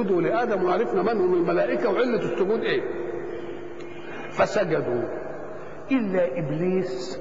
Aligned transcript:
اسجدوا 0.00 0.22
لآدم 0.22 0.64
وعرفنا 0.64 1.02
من 1.02 1.20
هم 1.20 1.34
الملائكة 1.34 1.90
وعلة 1.90 2.22
السجود 2.22 2.60
إيه؟ 2.60 2.82
فسجدوا. 4.32 5.02
إلا 5.92 6.38
إبليس 6.38 7.20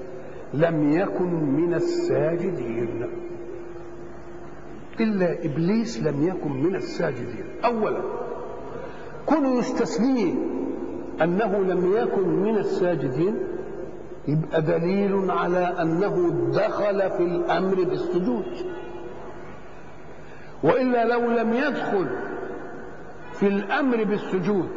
لم 0.54 0.92
يكن 0.92 1.34
من 1.34 1.74
الساجدين. 1.74 3.10
إلا 5.00 5.46
إبليس 5.46 6.04
لم 6.04 6.28
يكن 6.28 6.52
من 6.52 6.76
الساجدين. 6.76 7.46
اولا 7.66 8.02
كونوا 9.26 9.60
يستثنيه 9.60 10.34
أنه 11.22 11.58
لم 11.58 11.94
يكن 11.98 12.30
من 12.30 12.58
الساجدين 12.58 13.36
يبقى 14.28 14.62
دليل 14.62 15.32
على 15.32 15.76
أنه 15.82 16.30
دخل 16.54 17.10
في 17.12 17.24
الأمر 17.24 17.76
بالسجود. 17.84 18.46
وإلا 20.64 21.06
لو 21.06 21.32
لم 21.32 21.54
يدخل 21.54 22.08
في 23.40 23.48
الأمر 23.48 24.04
بالسجود. 24.04 24.70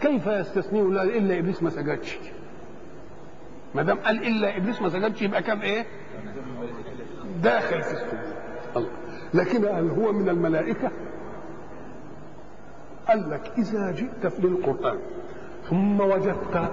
كيف 0.00 0.26
يستثنيه 0.26 0.82
لا 0.82 1.02
إلا 1.02 1.38
إبليس 1.38 1.62
ما 1.62 1.70
سجدش؟ 1.70 2.18
ما 3.74 3.82
دام 3.82 3.98
قال 3.98 4.26
إلا 4.26 4.56
إبليس 4.56 4.82
ما 4.82 4.88
سجدش 4.88 5.22
يبقى 5.22 5.42
كان 5.42 5.58
إيه؟ 5.58 5.86
داخل 7.42 7.82
في 7.82 7.92
السجود. 7.92 8.34
الله. 8.76 8.90
لكن 9.34 9.64
هل 9.64 9.88
هو 9.90 10.12
من 10.12 10.28
الملائكة؟ 10.28 10.90
قال 13.08 13.30
لك 13.30 13.52
إذا 13.58 13.90
جئت 13.92 14.26
في 14.26 14.44
القران 14.46 14.98
ثم 15.70 16.00
وجدت 16.00 16.70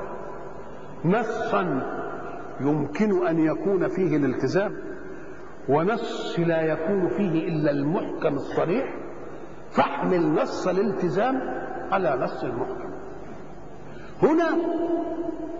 نصا 1.05 1.61
يمكن 2.61 3.27
أن 3.27 3.39
يكون 3.39 3.87
فيه 3.87 4.17
الالتزام 4.17 4.77
ونص 5.69 6.39
لا 6.39 6.61
يكون 6.61 7.07
فيه 7.07 7.47
إلا 7.47 7.71
المحكم 7.71 8.33
الصريح 8.33 8.95
فاحمل 9.71 10.33
نص 10.33 10.67
الالتزام 10.67 11.41
على 11.91 12.17
نص 12.21 12.43
المحكم. 12.43 12.91
هنا 14.23 14.57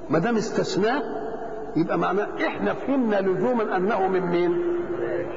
ما 0.10 0.20
دام 0.20 0.36
استثناه 0.38 1.02
يبقى 1.76 1.98
معناه 1.98 2.28
إحنا 2.48 2.74
فهمنا 2.74 3.22
لزوما 3.22 3.78
أنه 3.78 4.08
من 4.08 4.22
مين؟ 4.22 4.52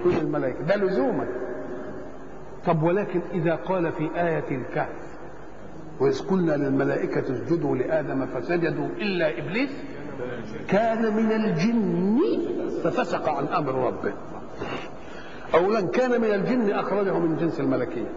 من 0.04 0.16
الملائكة. 0.20 0.60
ده 0.62 0.76
لزوما. 0.76 1.26
طب 2.66 2.82
ولكن 2.82 3.20
إذا 3.32 3.54
قال 3.54 3.92
في 3.92 4.10
آية 4.16 4.56
الكهف 4.56 5.04
وإذ 6.00 6.28
قلنا 6.28 6.52
للملائكة 6.52 7.20
اسجدوا 7.20 7.76
لآدم 7.76 8.26
فسجدوا 8.26 8.86
إلا 8.86 9.38
إبليس 9.38 9.70
كان 10.68 11.16
من 11.16 11.32
الجن 11.32 12.18
ففسق 12.84 13.28
عن 13.28 13.46
أمر 13.46 13.86
ربه. 13.86 14.12
اولا 15.54 15.80
كان 15.80 16.20
من 16.20 16.34
الجن 16.34 16.70
أخرجه 16.70 17.18
من 17.18 17.36
جنس 17.36 17.60
الملكية. 17.60 18.08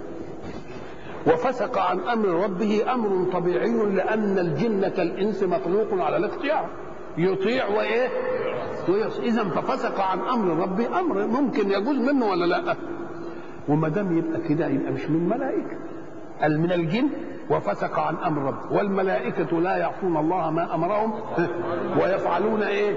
وفسق 1.28 1.78
عن 1.78 2.00
أمر 2.00 2.28
ربه 2.28 2.94
أمر 2.94 3.32
طبيعي 3.34 3.86
لأن 3.86 4.40
الجن 4.40 4.88
كالإنس 4.88 5.44
مخلوق 5.44 5.88
على 5.94 6.18
الاختيار. 6.18 6.70
يطيع 7.18 7.68
وإيه؟ 7.68 8.08
إذا 9.24 9.44
ففسق 9.44 10.02
عن 10.02 10.20
أمر 10.20 10.64
ربه 10.64 11.00
أمر 11.00 11.28
ممكن 11.28 11.72
يجوز 11.72 11.98
منه 11.98 12.26
ولا 12.26 12.46
لا؟ 12.46 12.76
وما 13.68 13.90
دام 13.90 14.18
يبقى 14.18 14.42
كده 14.50 14.68
يبقى 14.68 14.92
مش 14.92 15.10
من 15.10 15.30
ملائكه 15.30 15.78
قال 16.42 16.60
من 16.60 16.72
الجن 16.72 17.10
وفسق 17.50 18.00
عن 18.00 18.16
أمر 18.16 18.42
ربه 18.42 18.76
والملائكة 18.76 19.62
لا 19.62 19.78
يعصون 19.78 20.18
الله 20.18 20.52
ما 20.52 20.76
أمرهم 20.76 21.14
ويفعلون 22.02 22.64
إيه؟ 22.64 22.96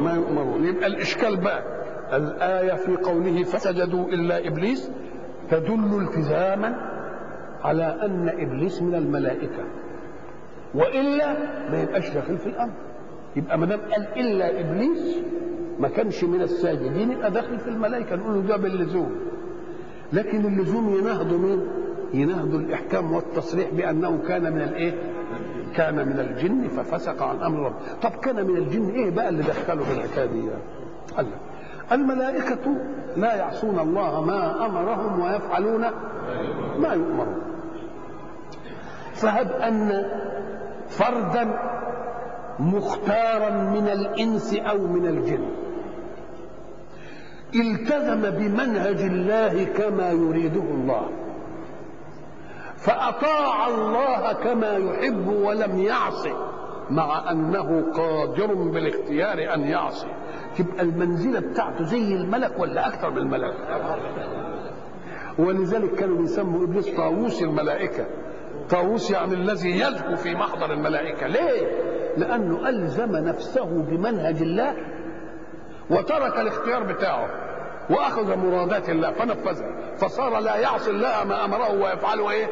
ما 0.00 0.14
يؤمرون. 0.14 0.64
يبقى 0.64 0.86
الإشكال 0.86 1.36
بقى. 1.36 1.62
الآية 2.12 2.74
في 2.74 2.96
قوله 2.96 3.42
فسجدوا 3.42 4.04
إلا 4.04 4.46
إبليس 4.46 4.90
تدل 5.50 6.02
التزاما 6.02 6.97
على 7.64 7.84
أن 8.02 8.28
إبليس 8.28 8.82
من 8.82 8.94
الملائكة 8.94 9.64
وإلا 10.74 11.32
ما 11.70 11.82
يبقاش 11.82 12.10
داخل 12.10 12.38
في 12.38 12.46
الأمر 12.46 12.72
يبقى 13.36 13.58
ما 13.58 13.66
دام 13.66 13.80
قال 13.80 14.06
إلا 14.16 14.60
إبليس 14.60 15.18
ما 15.80 15.88
كانش 15.88 16.24
من 16.24 16.42
الساجدين 16.42 17.12
يبقى 17.12 17.30
داخل 17.30 17.58
في 17.58 17.68
الملائكة 17.68 18.16
نقول 18.16 18.34
له 18.34 18.40
ده 18.40 18.56
باللزوم 18.56 19.10
لكن 20.12 20.44
اللزوم 20.46 20.94
ينهض 20.98 21.32
مين؟ 21.32 21.60
ينهض 22.14 22.54
الإحكام 22.54 23.12
والتصريح 23.12 23.70
بأنه 23.70 24.18
كان 24.28 24.42
من 24.52 24.60
الإيه؟ 24.62 24.92
كان 25.76 25.94
من 25.94 26.18
الجن 26.20 26.68
ففسق 26.68 27.22
عن 27.22 27.36
أمر 27.42 27.58
ربه، 27.66 27.76
طب 28.02 28.10
كان 28.10 28.46
من 28.46 28.56
الجن 28.56 28.88
إيه 28.90 29.10
بقى 29.10 29.28
اللي 29.28 29.42
دخله 29.42 29.82
في 29.84 29.92
الحكاية 29.92 30.26
دي؟ 30.26 30.42
قال 31.16 31.26
الملائكة 31.92 32.76
لا 33.16 33.34
يعصون 33.34 33.78
الله 33.78 34.24
ما 34.24 34.66
أمرهم 34.66 35.20
ويفعلون 35.20 35.80
ما 36.78 36.92
يؤمرون 36.94 37.36
فهب 39.22 39.50
أن 39.52 40.04
فردا 40.88 41.58
مختارا 42.58 43.50
من 43.50 43.88
الإنس 43.88 44.54
أو 44.54 44.78
من 44.78 45.06
الجن. 45.06 45.48
التزم 47.54 48.30
بمنهج 48.30 49.00
الله 49.00 49.64
كما 49.64 50.10
يريده 50.10 50.62
الله. 50.62 51.08
فأطاع 52.76 53.66
الله 53.68 54.32
كما 54.32 54.76
يحب 54.76 55.28
ولم 55.28 55.78
يعصي 55.78 56.32
مع 56.90 57.30
أنه 57.30 57.92
قادر 57.92 58.54
بالاختيار 58.54 59.54
أن 59.54 59.60
يعصي 59.60 60.08
تبقى 60.58 60.80
المنزلة 60.82 61.40
بتاعته 61.40 61.84
زي 61.84 62.14
الملك 62.14 62.58
ولا 62.58 62.88
أكثر 62.88 63.10
من 63.10 63.18
الملك؟ 63.18 63.54
ولذلك 65.38 65.94
كانوا 65.94 66.16
بيسموا 66.16 66.64
إبليس 66.64 66.88
طاووس 66.88 67.42
الملائكة. 67.42 68.06
طاووس 68.70 69.10
يعني 69.10 69.34
الذي 69.34 69.80
يزهو 69.80 70.16
في 70.16 70.34
محضر 70.34 70.72
الملائكة. 70.72 71.26
ليه؟ 71.26 71.88
لأنه 72.16 72.68
ألزم 72.68 73.16
نفسه 73.16 73.82
بمنهج 73.82 74.42
الله 74.42 74.74
وترك 75.90 76.38
الاختيار 76.38 76.92
بتاعه 76.92 77.28
وأخذ 77.90 78.36
مرادات 78.36 78.88
الله 78.88 79.12
فنفذها 79.12 79.96
فصار 79.96 80.38
لا 80.38 80.56
يعصي 80.56 80.90
الله 80.90 81.24
ما 81.24 81.44
أمره 81.44 81.72
ويفعله 81.72 82.30
إيه؟ 82.30 82.46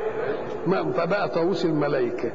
ما 0.67 0.93
فبقى 0.93 1.29
طاووس 1.29 1.65
الملائكة. 1.65 2.33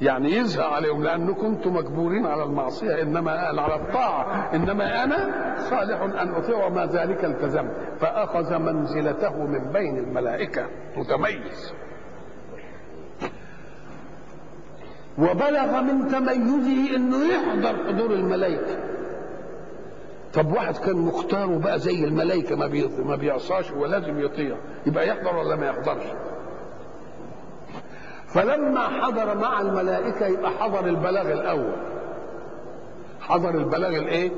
يعني 0.00 0.36
يزهق 0.36 0.66
عليهم 0.66 1.02
لأن 1.02 1.34
كنتم 1.34 1.74
مجبورين 1.74 2.26
على 2.26 2.42
المعصية 2.42 3.02
إنما 3.02 3.30
على 3.32 3.74
الطاعة. 3.74 4.54
إنما 4.54 5.04
أنا 5.04 5.54
صالح 5.70 6.00
أن 6.02 6.34
أطيع 6.34 6.66
وما 6.66 6.86
ذلك 6.86 7.24
التزمت. 7.24 7.72
فأخذ 8.00 8.58
منزلته 8.58 9.36
من 9.46 9.72
بين 9.72 9.98
الملائكة. 9.98 10.66
متميز. 10.96 11.74
وبلغ 15.18 15.80
من 15.80 16.08
تميزه 16.08 16.96
إنه 16.96 17.16
يحضر 17.34 17.76
حضور 17.86 18.10
الملائكة. 18.10 18.78
طب 20.34 20.52
واحد 20.52 20.76
كان 20.76 20.96
مختار 20.96 21.50
وبقى 21.50 21.78
زي 21.78 22.04
الملائكة 22.04 22.56
ما 22.56 22.88
ما 23.04 23.16
بيعصاش 23.16 23.70
ولازم 23.70 24.20
يطيع 24.20 24.56
يبقى 24.86 25.08
يحضر 25.08 25.36
ولا 25.36 25.56
ما 25.56 25.66
يحضرش؟ 25.66 26.04
فلما 28.26 28.80
حضر 28.80 29.38
مع 29.38 29.60
الملائكة 29.60 30.26
يبقى 30.26 30.50
حضر 30.50 30.86
البلاغ 30.86 31.32
الأول. 31.32 31.76
حضر 33.20 33.54
البلاغ 33.58 33.96
الإيه؟ 33.96 34.30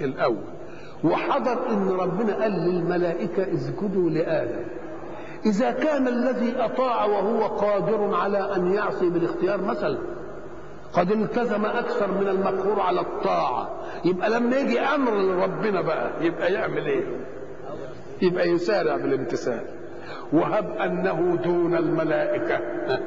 الأول. 0.00 0.44
وحضر 1.04 1.70
إن 1.70 1.88
ربنا 1.88 2.42
قال 2.42 2.52
للملائكة 2.52 3.54
اسجدوا 3.54 4.10
لآدم. 4.10 4.64
إذا 5.46 5.70
كان 5.70 6.08
الذي 6.08 6.54
أطاع 6.58 7.04
وهو 7.04 7.46
قادر 7.46 8.14
على 8.14 8.56
أن 8.56 8.74
يعصي 8.74 9.10
بالاختيار 9.10 9.60
مثلا 9.60 9.98
قد 10.92 11.10
التزم 11.10 11.66
أكثر 11.66 12.12
من 12.12 12.28
المقهور 12.28 12.80
على 12.80 13.00
الطاعة. 13.00 13.70
يبقى 14.04 14.30
لما 14.30 14.56
يجي 14.56 14.80
أمر 14.80 15.12
لربنا 15.14 15.80
بقى 15.80 16.10
يبقى 16.20 16.52
يعمل 16.52 16.86
إيه؟ 16.86 17.04
يبقى 18.22 18.48
يسارع 18.48 18.96
بالامتثال 18.96 19.64
وهب 20.32 20.70
أنه 20.70 21.36
دون 21.44 21.76
الملائكة. 21.76 22.58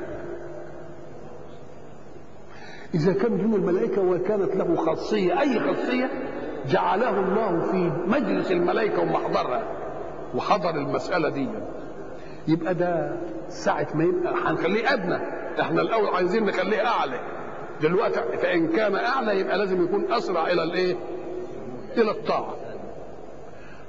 إذا 2.94 3.14
كان 3.14 3.38
دون 3.38 3.54
الملائكة 3.54 4.02
وكانت 4.02 4.56
له 4.56 4.76
خاصية 4.76 5.42
أي 5.42 5.60
خاصية؟ 5.60 6.10
جعله 6.68 7.20
الله 7.20 7.72
في 7.72 7.92
مجلس 8.08 8.52
الملائكة 8.52 9.02
ومحضرها. 9.02 9.64
وحضر 10.36 10.70
المسألة 10.70 11.30
دي. 11.30 11.50
يبقى 12.48 12.74
ده 12.74 13.18
ساعة 13.50 13.88
ما 13.96 14.04
يبقى 14.04 14.34
هنخليه 14.46 14.94
أدنى. 14.94 15.20
إحنا 15.62 15.82
الأول 15.82 16.08
عايزين 16.08 16.46
نخليه 16.46 16.88
أعلى. 16.88 17.20
دلوقتي 17.82 18.22
فإن 18.38 18.68
كان 18.68 18.96
أعلى 18.96 19.40
يبقى 19.40 19.58
لازم 19.58 19.84
يكون 19.84 20.12
أسرع 20.12 20.48
إلى 20.48 20.64
الإيه؟ 20.64 20.96
إلى 21.98 22.12
الطاعة. 22.12 22.56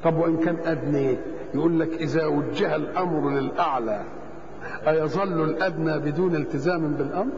طب 0.04 0.16
وإن 0.16 0.36
كان 0.36 0.58
أدنى؟ 0.64 1.18
يقول 1.54 1.80
لك 1.80 1.92
إذا 1.92 2.26
وجه 2.26 2.76
الأمر 2.76 3.30
للأعلى 3.30 4.04
أيظل 4.88 5.44
الأدنى 5.44 5.98
بدون 5.98 6.36
التزام 6.36 6.94
بالأمر؟ 6.94 7.32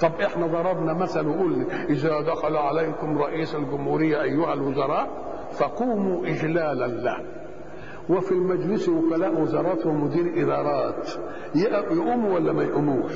طب 0.00 0.12
إحنا 0.20 0.46
ضربنا 0.46 0.92
مثل 0.92 1.26
وقلنا 1.26 1.84
إذا 1.84 2.20
دخل 2.20 2.56
عليكم 2.56 3.18
رئيس 3.18 3.54
الجمهورية 3.54 4.22
أيها 4.22 4.52
الوزراء 4.54 5.08
فقوموا 5.52 6.26
إجلالا 6.26 6.86
له. 6.86 7.20
وفي 8.10 8.32
المجلس 8.32 8.88
وكلاء 8.88 9.40
وزارات 9.40 9.86
ومدير 9.86 10.42
إدارات. 10.44 11.10
يقوموا 11.54 12.34
ولا 12.34 12.52
ما 12.52 12.62
يقوموش؟ 12.62 13.12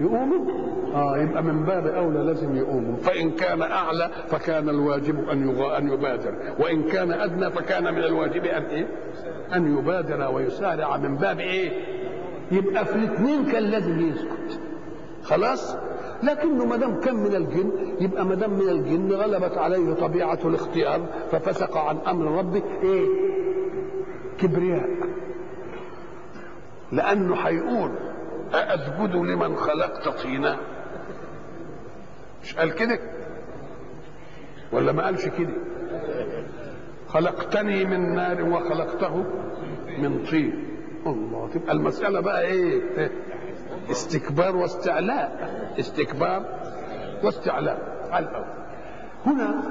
يقوموا؟ 0.00 0.46
آه 0.94 1.18
يبقى 1.18 1.42
من 1.42 1.64
باب 1.64 1.86
أولى 1.86 2.18
لازم 2.18 2.56
يقوموا. 2.56 2.96
فإن 2.96 3.30
كان 3.30 3.62
أعلى 3.62 4.10
فكان 4.28 4.68
الواجب 4.68 5.18
يغ... 5.18 5.78
أن 5.78 5.88
يبادر. 5.92 6.34
وإن 6.58 6.82
كان 6.82 7.12
أدنى 7.12 7.50
فكان 7.50 7.94
من 7.94 8.04
الواجب 8.04 8.44
أن 8.44 8.62
إيه؟ 8.62 8.86
أن 9.54 9.78
يبادر 9.78 10.34
ويسارع. 10.34 10.96
من 10.96 11.16
باب 11.16 11.40
إيه؟ 11.40 11.70
يبقى 12.52 12.84
في 12.84 12.94
الاثنين 12.96 13.44
كان 13.44 13.62
لازم 13.62 14.00
يسكت. 14.08 14.60
خلاص؟ 15.22 15.76
لكنه 16.22 16.64
ما 16.64 16.76
دام 16.76 17.00
كان 17.00 17.14
من 17.16 17.34
الجن 17.34 17.70
يبقى 18.00 18.24
ما 18.26 18.34
دام 18.34 18.50
من 18.50 18.68
الجن 18.68 19.12
غلبت 19.12 19.58
عليه 19.58 19.94
طبيعة 19.94 20.38
الاختيار 20.44 21.00
ففسق 21.30 21.76
عن 21.76 21.96
أمر 21.98 22.38
ربه 22.38 22.62
إيه؟ 22.82 23.06
كبرياء 24.40 24.88
لأنه 26.92 27.34
هيقول 27.36 27.90
أأسجد 28.54 29.16
لمن 29.16 29.56
خلقت 29.56 30.08
طينا؟ 30.08 30.56
مش 32.42 32.56
قال 32.56 32.74
كده؟ 32.74 32.98
ولا 34.72 34.92
ما 34.92 35.04
قالش 35.04 35.26
كده؟ 35.28 35.52
خلقتني 37.08 37.84
من 37.84 38.14
نار 38.14 38.42
وخلقته 38.42 39.24
من 39.98 40.24
طين. 40.30 40.66
الله 41.06 41.48
تبقى 41.54 41.72
المسألة 41.72 42.20
بقى 42.20 42.42
إيه؟ 42.42 42.80
استكبار 43.90 44.56
واستعلاء. 44.56 45.50
استكبار 45.80 46.44
واستعلاء. 47.24 48.08
على 48.10 48.26
الأول. 48.28 48.44
هنا 49.26 49.62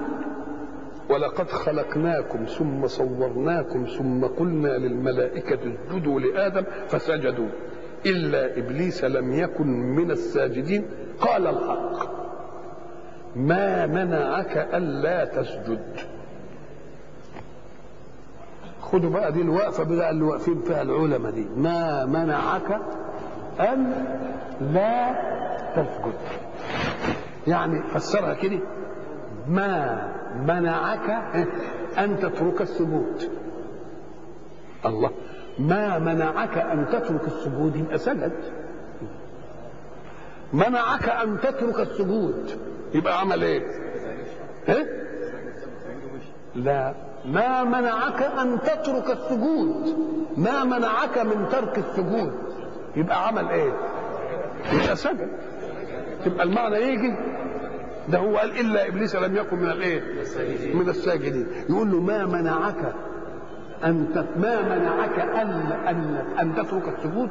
ولقد 1.10 1.50
خلقناكم 1.50 2.46
ثم 2.46 2.88
صورناكم 2.88 3.86
ثم 3.86 4.26
قلنا 4.26 4.68
للملائكة 4.78 5.60
اسجدوا 5.90 6.20
لآدم 6.20 6.64
فسجدوا. 6.88 7.50
إلا 8.06 8.58
إبليس 8.58 9.04
لم 9.04 9.34
يكن 9.34 9.68
من 9.68 10.12
الساجدين. 10.12 10.86
قال 11.22 11.48
الحق. 11.48 12.20
ما 13.36 13.86
منعك 13.86 14.58
ألا 14.74 15.26
تسجد. 15.26 15.86
خدوا 18.82 19.10
بقى 19.10 19.32
دي 19.32 19.42
الوقفة 19.42 19.84
بقى 19.84 20.10
اللي 20.10 20.24
واقفين 20.24 20.62
فيها 20.62 20.82
العلماء 20.82 21.32
دي. 21.32 21.48
ما 21.56 22.06
منعك 22.06 22.82
أن 23.60 24.06
لا 24.74 25.16
تسجد. 25.76 26.14
يعني 27.48 27.84
فسرها 27.84 28.34
كده. 28.34 28.60
ما 29.50 30.08
منعك 30.48 31.10
أن 31.98 32.20
تترك 32.20 32.62
السجود 32.62 33.30
الله 34.86 35.12
ما 35.60 36.00
منعك 36.00 36.58
أن 36.58 36.86
تترك 36.88 37.28
السجود 37.28 37.76
يبقى 37.76 37.98
سجد 37.98 38.32
منعك 40.54 41.10
أن 41.10 41.38
تترك 41.40 41.80
السجود 41.80 42.60
يبقى 42.94 43.20
عمل 43.20 43.44
إيه؟ 43.44 43.62
إيه؟ 44.70 44.86
لا 46.56 46.94
ما 47.26 47.64
منعك 47.64 48.22
أن 48.24 48.60
تترك 48.62 49.10
السجود 49.10 49.98
ما 50.38 50.64
منعك 50.64 51.18
من 51.18 51.50
ترك 51.52 51.78
السجود 51.78 52.34
يبقى 52.96 53.28
عمل 53.28 53.50
إيه؟ 53.50 53.74
يبقى 54.74 54.96
سجد 54.96 55.30
تبقى 56.26 56.44
المعنى 56.44 56.76
يجي؟ 56.78 57.16
ده 58.12 58.18
هو 58.20 58.38
قال 58.38 58.60
إلا 58.60 58.88
إبليس 58.88 59.16
لم 59.16 59.36
يكن 59.36 59.58
من 59.60 59.70
الإيه؟ 59.70 60.02
من 60.74 60.90
الساجدين 60.90 61.48
يقول 61.70 61.92
له 61.92 62.00
ما 62.02 62.26
منعك 62.26 62.94
أن 63.84 64.26
ما 64.38 64.62
منعك 64.78 65.20
أن 65.20 65.72
أن 65.88 66.16
أن 66.40 66.56
تترك 66.56 66.84
السجود 66.98 67.30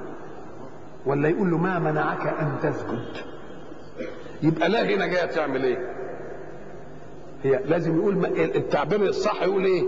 ولا 1.07 1.29
يقول 1.29 1.51
له 1.51 1.59
ما 1.59 1.79
منعك 1.79 2.27
أن 2.27 2.49
تسجد 2.63 3.25
يبقى 4.43 4.69
لا 4.69 4.83
هنا 4.95 5.07
جاية 5.07 5.27
تعمل 5.27 5.65
إيه؟ 5.65 5.79
هي 7.43 7.61
لازم 7.65 7.97
يقول 7.97 8.25
التعبير 8.39 9.03
الصح 9.03 9.43
يقول 9.43 9.65
إيه؟ 9.65 9.83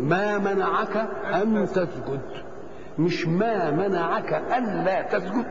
ما 0.00 0.38
منعك 0.38 0.96
أن 1.42 1.66
تسجد 1.66 2.20
مش 2.98 3.26
ما 3.26 3.70
منعك 3.70 4.32
أن 4.32 4.84
لا 4.84 5.02
تسجد 5.02 5.46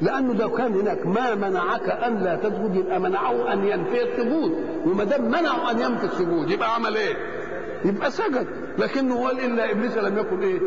لأنه 0.00 0.34
لو 0.34 0.50
كان 0.50 0.74
هناك 0.74 1.06
ما 1.06 1.34
منعك 1.34 1.88
أن 1.90 2.18
لا 2.18 2.36
تسجد 2.36 2.74
يبقى 2.76 3.00
منعه 3.00 3.52
أن 3.52 3.64
ينفي 3.64 4.02
السجود. 4.02 4.52
وما 4.86 5.04
دام 5.04 5.24
منعه 5.28 5.70
أن 5.70 5.80
ينفي 5.80 6.04
السجود 6.04 6.50
يبقى 6.50 6.74
عمل 6.74 6.96
إيه؟ 6.96 7.14
يبقى 7.84 8.10
سجد. 8.10 8.46
لكنه 8.78 9.26
قال 9.26 9.40
إلا 9.44 9.70
إبليس 9.70 9.96
لم 9.96 10.18
يكن 10.18 10.42
إيه؟ 10.42 10.60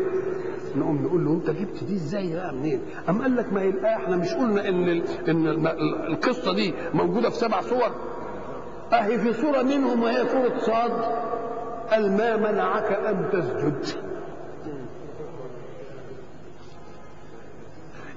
نقوم 0.76 1.02
نقول 1.04 1.24
له 1.24 1.32
أنت 1.32 1.50
جبت 1.50 1.84
دي 1.84 1.94
إزاي 1.94 2.34
بقى 2.34 2.54
منين؟ 2.54 2.80
أم 3.08 3.22
قال 3.22 3.36
لك 3.36 3.52
ما 3.52 3.60
هي 3.60 3.68
الايه 3.68 3.96
إحنا 3.96 4.16
مش 4.16 4.34
قلنا 4.34 4.68
إن 4.68 5.02
إن 5.28 5.46
ال 5.48 5.66
القصة 6.12 6.54
دي 6.54 6.74
موجودة 6.94 7.30
في 7.30 7.36
سبع 7.36 7.60
صور. 7.60 7.90
أهي 8.92 9.18
في 9.18 9.32
صورة 9.32 9.62
منهم 9.62 10.02
وهي 10.02 10.28
صورة 10.28 10.58
صاد. 10.58 10.92
قال 11.90 12.16
ما 12.16 12.36
منعك 12.36 12.92
أن 12.92 13.28
تسجد؟ 13.32 14.00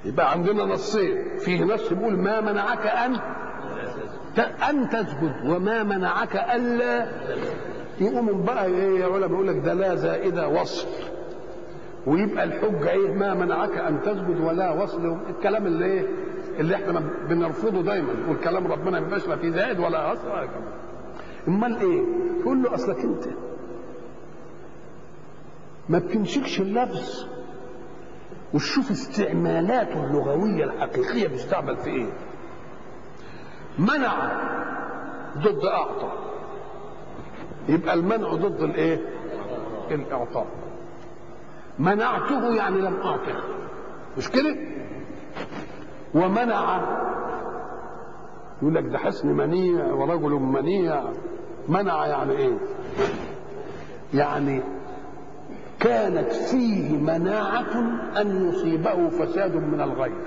يبقى 0.05 0.31
عندنا 0.31 0.63
نصين 0.65 1.37
فيه 1.39 1.63
نص 1.63 1.93
بيقول 1.93 2.17
ما 2.17 2.41
منعك 2.41 2.87
أن 2.87 3.15
أن 4.69 4.89
تسجد 4.89 5.33
وما 5.45 5.83
منعك 5.83 6.35
ألا 6.35 7.07
يقوموا 8.01 8.33
بقى 8.45 8.65
إيه 8.65 8.99
يا 8.99 9.05
علماء 9.05 9.31
يقول 9.31 9.47
لك 9.47 9.55
ده 9.65 9.73
لا 9.73 9.95
زائدة 9.95 10.47
وصف 10.47 11.11
ويبقى 12.07 12.43
الحجة 12.43 12.89
إيه؟ 12.89 13.13
ما 13.13 13.33
منعك 13.33 13.77
أن 13.77 14.01
تسجد 14.01 14.39
ولا 14.41 14.71
وصل. 14.71 15.17
الكلام 15.29 15.65
اللي 15.65 15.85
إيه؟ 15.85 16.07
اللي 16.59 16.75
إحنا 16.75 16.99
بنرفضه 17.29 17.81
دايما. 17.81 18.09
والكلام 18.29 18.67
ربنا 18.67 18.99
ما 18.99 19.07
يبقاش 19.07 19.27
لا 19.27 19.35
فيه 19.35 19.49
زائد 19.49 19.79
ولا 19.79 20.11
وصل 20.11 20.27
ولا 20.27 20.45
كلام. 20.45 20.63
أمال 21.47 21.77
إيه؟ 21.81 22.03
تقول 22.41 22.63
له 22.63 22.73
أصلك 22.75 22.97
أنت. 22.99 23.23
ما 25.89 25.99
بتمسكش 25.99 26.59
اللفظ. 26.61 27.25
وتشوف 28.53 28.91
استعمالاته 28.91 30.03
اللغوية 30.05 30.63
الحقيقية 30.63 31.27
بيستعمل 31.27 31.77
في 31.77 31.89
إيه؟ 31.89 32.09
منع 33.79 34.31
ضد 35.37 35.65
اعطى 35.65 36.11
يبقى 37.69 37.93
المنع 37.93 38.33
ضد 38.33 38.61
الإيه؟ 38.61 38.99
الإعطاء. 39.91 40.47
منعته 41.79 42.55
يعني 42.55 42.81
لم 42.81 42.95
أعطه. 43.01 43.43
مش 44.17 44.29
كده؟ 44.29 44.55
ومنع 46.15 46.81
يقول 48.61 48.75
لك 48.75 48.83
ده 48.85 48.97
حسن 48.97 49.27
منيع 49.27 49.85
ورجل 49.85 50.29
منيع. 50.31 51.03
منع 51.67 52.05
يعني 52.05 52.31
إيه؟ 52.31 52.57
يعني 54.13 54.63
كانت 55.79 56.31
فيه 56.31 56.97
مناعة 56.97 57.77
أن 58.21 58.49
يصيبه 58.49 59.09
فساد 59.09 59.55
من 59.55 59.81
الغير. 59.81 60.25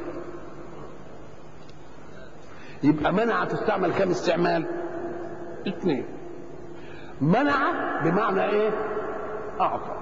يبقى 2.83 3.13
منع 3.13 3.45
تستعمل 3.45 3.93
كم 3.93 4.11
استعمال؟ 4.11 4.67
اثنين. 5.69 6.05
منع 7.21 7.73
بمعنى 8.05 8.45
إيه؟ 8.45 8.71
أعطى. 9.61 9.97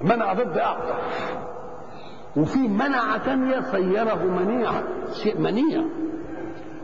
منع 0.00 0.32
ضد 0.32 0.58
أعطى. 0.58 0.98
وفي 2.36 2.58
منع 2.58 3.16
تانية 3.16 3.60
صيره 3.60 4.24
منيعا 4.24 4.82
شيء 5.22 5.38
منيع. 5.38 5.84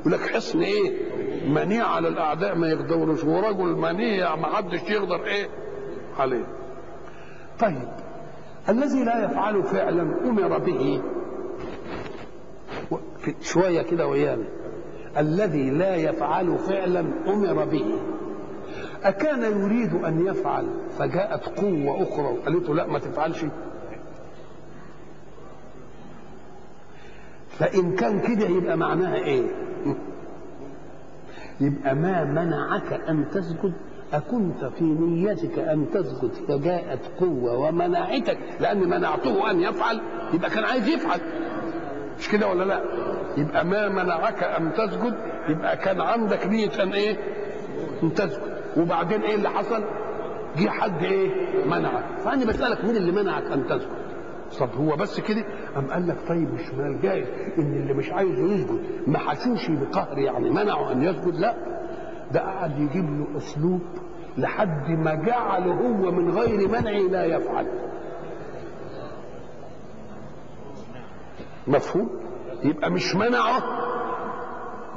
يقول 0.00 0.12
لك 0.12 0.20
حصن 0.20 0.60
إيه؟ 0.62 1.10
منيع 1.48 1.86
على 1.86 2.08
الاعداء 2.08 2.54
ما 2.54 2.68
يقدروش 2.68 3.24
ورجل 3.24 3.76
منيع 3.76 4.36
ما 4.36 4.46
حدش 4.46 4.90
يقدر 4.90 5.24
إيه؟ 5.26 5.48
عليه. 6.18 6.46
طيب 7.60 7.88
الذي 8.68 9.04
لا 9.04 9.24
يفعل 9.24 9.62
فعلا 9.62 10.02
أمر 10.28 10.58
به 10.58 11.02
شوية 13.40 13.82
كده 13.82 14.06
ويانا 14.06 14.44
الذي 15.18 15.70
لا 15.70 15.94
يفعل 15.96 16.58
فعلا 16.58 17.00
أمر 17.26 17.64
به 17.64 18.00
أكان 19.02 19.42
يريد 19.62 19.94
أن 19.94 20.26
يفعل 20.26 20.66
فجاءت 20.98 21.48
قوة 21.60 22.02
أخرى 22.02 22.24
وقالت 22.26 22.68
له 22.68 22.74
لا 22.74 22.86
ما 22.86 22.98
تفعلش. 22.98 23.44
فإن 27.48 27.96
كان 27.96 28.20
كده 28.20 28.46
يبقى 28.48 28.76
معناها 28.76 29.14
إيه؟ 29.14 29.42
يبقى 31.60 31.94
ما 31.94 32.24
منعك 32.24 32.92
أن 32.92 33.28
تسجد. 33.30 33.72
أكنت 34.12 34.64
في 34.64 34.84
نيتك 34.84 35.58
أن 35.58 35.90
تسجد 35.90 36.32
فجاءت 36.48 37.00
قوة 37.20 37.58
ومنعتك 37.58 38.38
لأن 38.60 38.78
منعته 38.88 39.50
أن 39.50 39.60
يفعل 39.60 40.00
يبقى 40.34 40.50
كان 40.50 40.64
عايز 40.64 40.88
يفعل. 40.88 41.20
مش 42.18 42.28
كده 42.28 42.48
ولا 42.48 42.64
لا؟ 42.64 42.82
يبقى 43.36 43.64
ما 43.64 43.88
منعك 43.88 44.42
أن 44.42 44.72
تسجد 44.72 45.14
يبقى 45.48 45.76
كان 45.76 46.00
عندك 46.00 46.46
نية 46.46 46.82
أن 46.82 46.92
إيه؟ 46.92 47.16
أن 48.02 48.14
تسجد 48.14 48.42
وبعدين 48.76 49.20
إيه 49.22 49.34
اللي 49.34 49.48
حصل؟ 49.50 49.84
جه 50.56 50.68
حد 50.68 51.02
إيه؟ 51.04 51.30
منعك. 51.66 52.04
فأنا 52.24 52.44
بسألك 52.44 52.84
مين 52.84 52.96
اللي 52.96 53.12
منعك 53.12 53.42
أن 53.52 53.66
تسجد 53.66 54.00
طب 54.60 54.68
هو 54.78 54.96
بس 54.96 55.20
كده؟ 55.20 55.44
أم 55.76 55.86
قال 55.90 56.08
لك 56.08 56.16
طيب 56.28 56.54
مش 56.54 56.74
من 56.78 56.86
الجائز 56.96 57.26
إن 57.58 57.72
اللي 57.82 57.94
مش 57.94 58.12
عايز 58.12 58.38
يسجد 58.38 58.80
ما 59.06 59.18
حسوش 59.18 59.70
بقهر 59.70 60.18
يعني 60.18 60.50
منعه 60.50 60.92
أن 60.92 61.02
يسجد 61.02 61.34
لا. 61.34 61.54
ده 62.32 62.40
قعد 62.40 62.78
يجيب 62.78 63.04
له 63.18 63.36
أسلوب 63.36 63.80
لحد 64.36 64.90
ما 64.90 65.14
جعله 65.14 65.72
هو 65.74 66.10
من 66.10 66.30
غير 66.38 66.68
منع 66.68 66.90
لا 66.90 67.24
يفعل. 67.24 67.66
مفهوم؟ 71.66 72.10
يبقى 72.62 72.90
مش 72.90 73.14
منعه. 73.14 73.62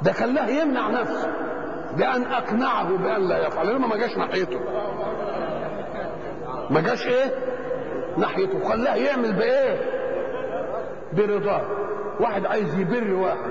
ده 0.02 0.12
خلاه 0.12 0.48
يمنع 0.50 0.90
نفسه 0.90 1.32
بأن 1.96 2.22
أقنعه 2.22 2.96
بأن 2.96 3.28
لا 3.28 3.46
يفعل. 3.46 3.74
لما 3.74 3.86
ما 3.86 3.96
جاش 3.96 4.16
ناحيته. 4.18 4.60
ما 6.70 6.80
جاش 6.80 7.06
إيه؟ 7.06 7.34
ناحيته. 8.18 8.68
خلاه 8.68 8.94
يعمل 8.94 9.32
بإيه؟ 9.32 9.80
برضاه. 11.12 11.62
واحد 12.20 12.46
عايز 12.46 12.78
يبر 12.78 13.12
واحد. 13.14 13.50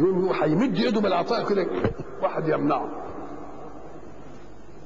يقوم 0.00 0.32
هيمد 0.42 0.76
ايده 0.76 1.00
بالعطاء 1.00 1.48
كده. 1.48 1.66
واحد 2.22 2.48
يمنعه. 2.48 2.88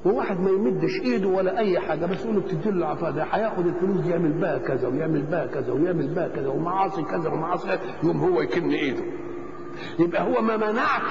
وواحد 0.07 0.39
ما 0.39 0.49
يمدش 0.49 1.01
إيده 1.01 1.27
ولا 1.27 1.57
أي 1.57 1.79
حاجة 1.79 2.05
بس 2.05 2.23
يقول 2.25 2.35
له 2.35 2.41
بتدي 2.41 2.69
له 2.69 2.77
العطاء 2.77 3.11
ده 3.11 3.23
هياخد 3.23 3.65
الفلوس 3.67 3.99
دي 3.99 4.09
يعمل 4.09 4.33
بها 4.41 4.57
كذا 4.57 4.87
ويعمل 4.87 5.21
بها 5.21 5.45
كذا 5.47 5.73
ويعمل 5.73 6.07
بها 6.15 6.27
كذا 6.27 6.47
ومعاصي 6.49 7.03
كذا 7.03 7.29
ومعاصي 7.29 7.67
كذا 7.67 7.79
يقوم 8.03 8.17
هو 8.17 8.41
يكن 8.41 8.69
إيده. 8.69 9.03
يبقى 9.99 10.23
هو 10.23 10.41
ما 10.41 10.57
منعك 10.57 11.01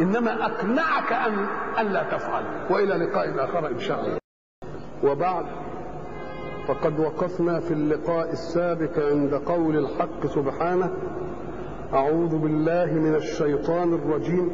إنما 0.00 0.46
أقنعك 0.46 1.12
أن 1.12 1.46
الا 1.80 2.02
تفعل. 2.02 2.44
وإلى 2.70 2.94
لقاء 2.94 3.44
آخر 3.44 3.68
إن 3.68 3.78
شاء 3.78 4.00
الله. 4.00 4.18
وبعد 5.04 5.46
فقد 6.66 7.00
وقفنا 7.00 7.60
في 7.60 7.74
اللقاء 7.74 8.30
السابق 8.32 8.98
عند 9.10 9.34
قول 9.34 9.76
الحق 9.76 10.26
سبحانه 10.26 10.90
أعوذ 11.92 12.38
بالله 12.38 12.92
من 12.94 13.14
الشيطان 13.14 13.94
الرجيم. 13.94 14.50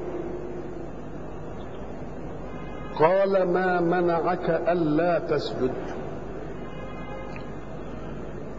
قال 2.99 3.53
ما 3.53 3.81
منعك 3.81 4.51
ألا 4.51 5.19
تسجد. 5.19 5.73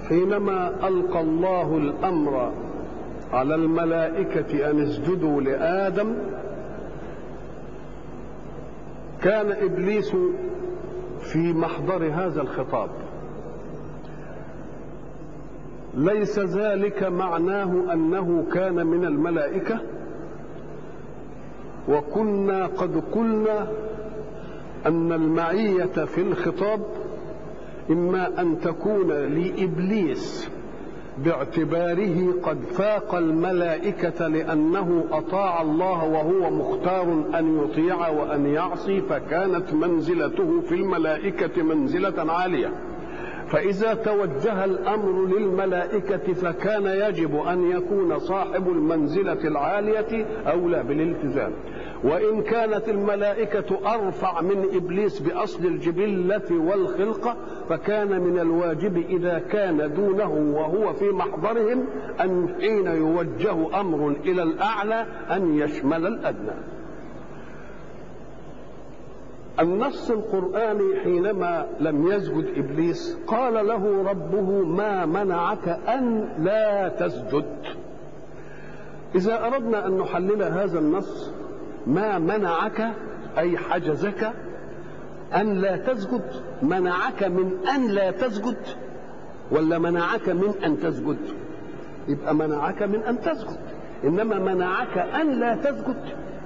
حينما 0.10 0.88
ألقى 0.88 1.22
الله 1.22 1.78
الأمر 1.78 2.52
على 3.34 3.56
الملائكة 3.56 4.70
أن 4.70 4.80
اسجدوا 4.82 5.42
لآدم 5.42 6.16
كان 9.22 9.52
إبليس 9.52 10.16
في 11.20 11.54
محضر 11.54 12.12
هذا 12.14 12.42
الخطاب. 12.42 12.90
ليس 15.94 16.40
ذلك 16.40 17.04
معناه 17.04 17.94
أنه 17.94 18.46
كان 18.54 18.88
من 18.88 19.06
الملائكة 19.06 19.80
وكنا 21.90 22.66
قد 22.66 23.04
قلنا 23.12 23.68
أن 24.86 25.12
المعية 25.12 26.06
في 26.06 26.22
الخطاب 26.22 26.82
إما 27.90 28.42
أن 28.42 28.60
تكون 28.60 29.08
لإبليس 29.08 30.50
باعتباره 31.26 32.34
قد 32.44 32.58
فاق 32.64 33.16
الملائكة 33.16 34.28
لأنه 34.28 35.06
أطاع 35.12 35.62
الله 35.62 36.04
وهو 36.04 36.50
مختار 36.50 37.24
أن 37.40 37.64
يطيع 37.64 38.10
وأن 38.10 38.46
يعصي 38.46 39.02
فكانت 39.02 39.74
منزلته 39.74 40.62
في 40.62 40.76
الملائكة 40.76 41.64
منزلة 41.64 42.32
عالية. 42.32 42.72
فإذا 43.48 43.94
توجه 43.94 44.66
الأمر 44.66 45.26
للملائكة 45.26 46.34
فكان 46.34 46.86
يجب 46.86 47.36
أن 47.36 47.72
يكون 47.72 48.20
صاحب 48.20 48.70
المنزلة 48.70 49.48
العالية 49.48 50.26
أولى 50.48 50.84
بالالتزام. 50.84 51.52
وإن 52.04 52.42
كانت 52.42 52.90
الملائكة 52.90 53.94
أرفع 53.96 54.42
من 54.42 54.66
إبليس 54.74 55.20
بأصل 55.20 55.66
الجبلة 55.66 56.52
والخلقة 56.52 57.36
فكان 57.70 58.22
من 58.22 58.40
الواجب 58.40 58.98
إذا 58.98 59.40
كان 59.40 59.94
دونه 59.94 60.58
وهو 60.60 60.94
في 60.94 61.10
محضرهم 61.10 61.86
أن 62.20 62.56
حين 62.60 62.86
يوجه 62.86 63.80
أمر 63.80 64.16
إلى 64.26 64.44
الأعلى 64.44 65.06
أن 65.32 65.58
يشمل 65.58 66.08
الأدنى. 66.08 66.56
النص 69.60 70.12
القرآني 70.12 71.00
حينما 71.04 71.68
لم 71.80 72.08
يسجد 72.08 72.46
إبليس 72.58 73.18
قال 73.28 73.68
له 73.68 74.04
ربه 74.10 74.64
ما 74.64 75.06
منعك 75.06 75.68
أن 75.68 76.30
لا 76.40 76.90
تسجد. 76.90 77.46
إذا 79.16 79.46
أردنا 79.46 79.88
أن 79.88 79.98
نحلل 79.98 80.44
هذا 80.44 80.80
النص 80.80 81.34
ما 81.90 82.20
منعك 82.20 82.92
أي 83.38 83.58
حجزك 83.58 84.32
أن 85.36 85.54
لا 85.54 85.78
تسجد. 85.78 86.24
منعك 86.62 87.24
من 87.24 87.68
أن 87.76 87.88
لا 87.88 88.12
تسجد 88.12 88.58
ولا 89.52 89.78
منعك 89.78 90.30
من 90.30 90.54
أن 90.66 90.80
تسجد. 90.80 91.18
يبقى 92.08 92.36
منعك 92.36 92.82
من 92.82 93.04
أن 93.04 93.22
تسجد. 93.22 93.60
إنما 94.04 94.40
منعك 94.40 94.98
أن 94.98 95.40
لا 95.40 95.56
تسجد. 95.56 96.02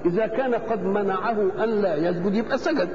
إذا 0.06 0.26
كان 0.26 0.54
قد 0.54 0.84
منعه 0.84 1.64
أن 1.64 1.68
لا 1.68 1.96
يسجد 1.96 2.34
يبقى 2.34 2.58
سجد. 2.58 2.88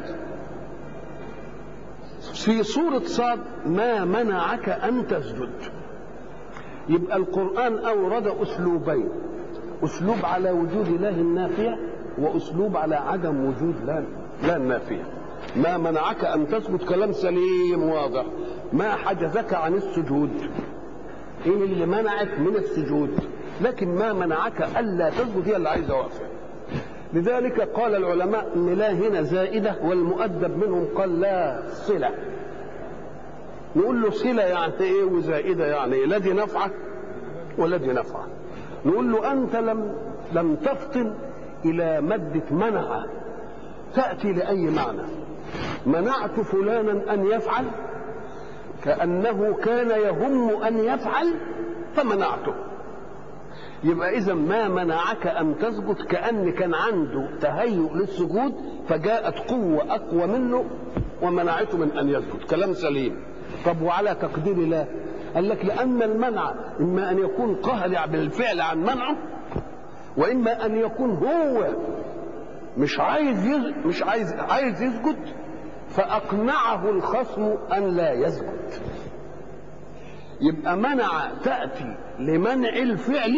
في 2.33 2.63
سورة 2.63 2.99
صاد 2.99 3.39
ما 3.65 4.05
منعك 4.05 4.69
أن 4.69 5.07
تسجد. 5.07 5.53
يبقى 6.89 7.17
القرآن 7.17 7.77
أورد 7.77 8.27
أسلوبين. 8.27 9.09
أسلوب 9.83 10.17
على 10.23 10.51
وجود 10.51 10.87
الله 10.87 11.09
النافية 11.09 11.77
وأسلوب 12.17 12.77
على 12.77 12.95
عدم 12.95 13.45
وجود 13.45 13.75
لا 13.85 14.03
لا 14.47 14.55
النافية 14.55 15.03
ما 15.55 15.77
منعك 15.77 16.25
أن 16.25 16.47
تسجد 16.47 16.83
كلام 16.83 17.11
سليم 17.11 17.83
واضح. 17.83 18.25
ما 18.73 18.91
حجزك 18.91 19.53
عن 19.53 19.73
السجود. 19.73 20.29
إيه 21.45 21.63
اللي 21.63 21.85
منعك 21.85 22.39
من 22.39 22.55
السجود. 22.55 23.19
لكن 23.61 23.95
ما 23.95 24.13
منعك 24.13 24.61
ألا 24.79 25.09
تسجد 25.09 25.47
هي 25.47 25.55
اللي 25.55 25.69
عايزة 25.69 25.95
واقفة. 25.95 26.25
لذلك 27.13 27.61
قال 27.61 27.95
العلماء 27.95 28.51
إن 28.55 28.73
لا 28.73 28.91
هنا 28.91 29.21
زائدة 29.21 29.75
والمؤدب 29.83 30.57
منهم 30.57 30.87
قال 30.95 31.19
لا 31.21 31.61
صلة. 31.71 32.11
نقول 33.75 34.01
له 34.01 34.09
صلة 34.09 34.43
يعني 34.43 34.73
إيه 34.81 35.03
وزائدة 35.03 35.65
يعني 35.65 35.95
إيه 35.95 36.05
الذي 36.05 36.33
نفعه 36.33 36.71
والذي 37.57 37.87
نفعه 37.87 38.27
نقول 38.85 39.11
له 39.11 39.31
أنت 39.31 39.55
لم 39.55 39.95
لم 40.33 40.55
تفطن 40.55 41.13
إلى 41.65 42.01
ماده 42.01 42.43
منع. 42.51 43.05
تأتي 43.95 44.33
لأي 44.33 44.69
معنى؟ 44.69 45.01
منعت 45.85 46.39
فلانا 46.39 47.13
أن 47.13 47.25
يفعل؟ 47.25 47.65
كأنه 48.83 49.53
كان 49.53 49.89
يهم 49.89 50.63
أن 50.63 50.77
يفعل 50.77 51.33
فمنعته. 51.93 52.53
يبقى 53.83 54.17
إذا 54.17 54.33
ما 54.33 54.67
منعك 54.67 55.27
أن 55.27 55.57
تسجد؟ 55.57 55.95
كان 55.95 56.51
كان 56.51 56.73
عنده 56.73 57.29
تهيؤ 57.41 57.95
للسجود 57.95 58.53
فجاءت 58.89 59.35
قوة 59.49 59.95
أقوى 59.95 60.27
منه 60.27 60.65
ومنعته 61.21 61.77
من 61.77 61.91
أن 61.97 62.09
يسجد. 62.09 62.43
كلام 62.49 62.73
سليم. 62.73 63.23
طب 63.65 63.81
وعلى 63.81 64.15
تقدير 64.15 64.53
الله؟ 64.53 64.87
قال 65.35 65.49
لك 65.49 65.65
لأن 65.65 66.01
المنع 66.01 66.53
إما 66.79 67.11
أن 67.11 67.17
يكون 67.17 67.55
قهر 67.55 68.07
بالفعل 68.11 68.61
عن 68.61 68.79
منعه 68.81 69.17
وإما 70.19 70.65
أن 70.65 70.75
يكون 70.75 71.09
هو 71.09 71.67
مش 72.77 72.99
عايز 72.99 73.45
يز... 73.45 73.73
مش 73.85 74.03
عايز 74.03 74.33
عايز 74.33 74.81
يسجد 74.81 75.17
فأقنعه 75.89 76.89
الخصم 76.89 77.53
أن 77.77 77.83
لا 77.95 78.13
يسجد. 78.13 78.59
يبقى 80.41 80.77
منع 80.77 81.09
تأتي 81.43 81.95
لمنع 82.19 82.69
الفعل 82.69 83.35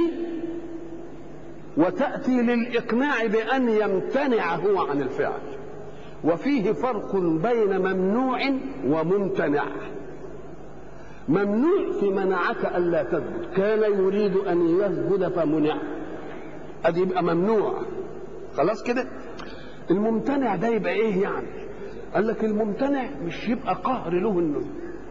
وتأتي 1.77 2.41
للإقناع 2.41 3.25
بأن 3.25 3.69
يمتنع 3.69 4.55
هو 4.55 4.81
عن 4.81 5.01
الفعل. 5.01 5.41
وفيه 6.23 6.71
فرق 6.71 7.15
بين 7.15 7.77
ممنوع 7.79 8.39
وممتنع. 8.87 9.63
ممنوع 11.29 11.91
في 11.99 12.09
منعك 12.09 12.65
ألا 12.75 13.03
تسجد. 13.03 13.45
كان 13.55 13.79
يريد 13.79 14.37
أن 14.37 14.79
يسجد 14.79 15.27
فمنع. 15.27 15.77
أدي 16.85 17.01
يبقى 17.01 17.23
ممنوع. 17.23 17.81
خلاص 18.57 18.83
كده؟ 18.83 19.05
الممتنع 19.91 20.55
ده 20.55 20.67
يبقى 20.67 20.93
إيه 20.93 21.21
يعني؟ 21.21 21.47
قال 22.13 22.27
لك 22.27 22.43
الممتنع 22.43 23.09
مش 23.25 23.49
يبقى 23.49 23.73
قهر 23.73 24.13
له 24.13 24.39
إنه 24.39 24.61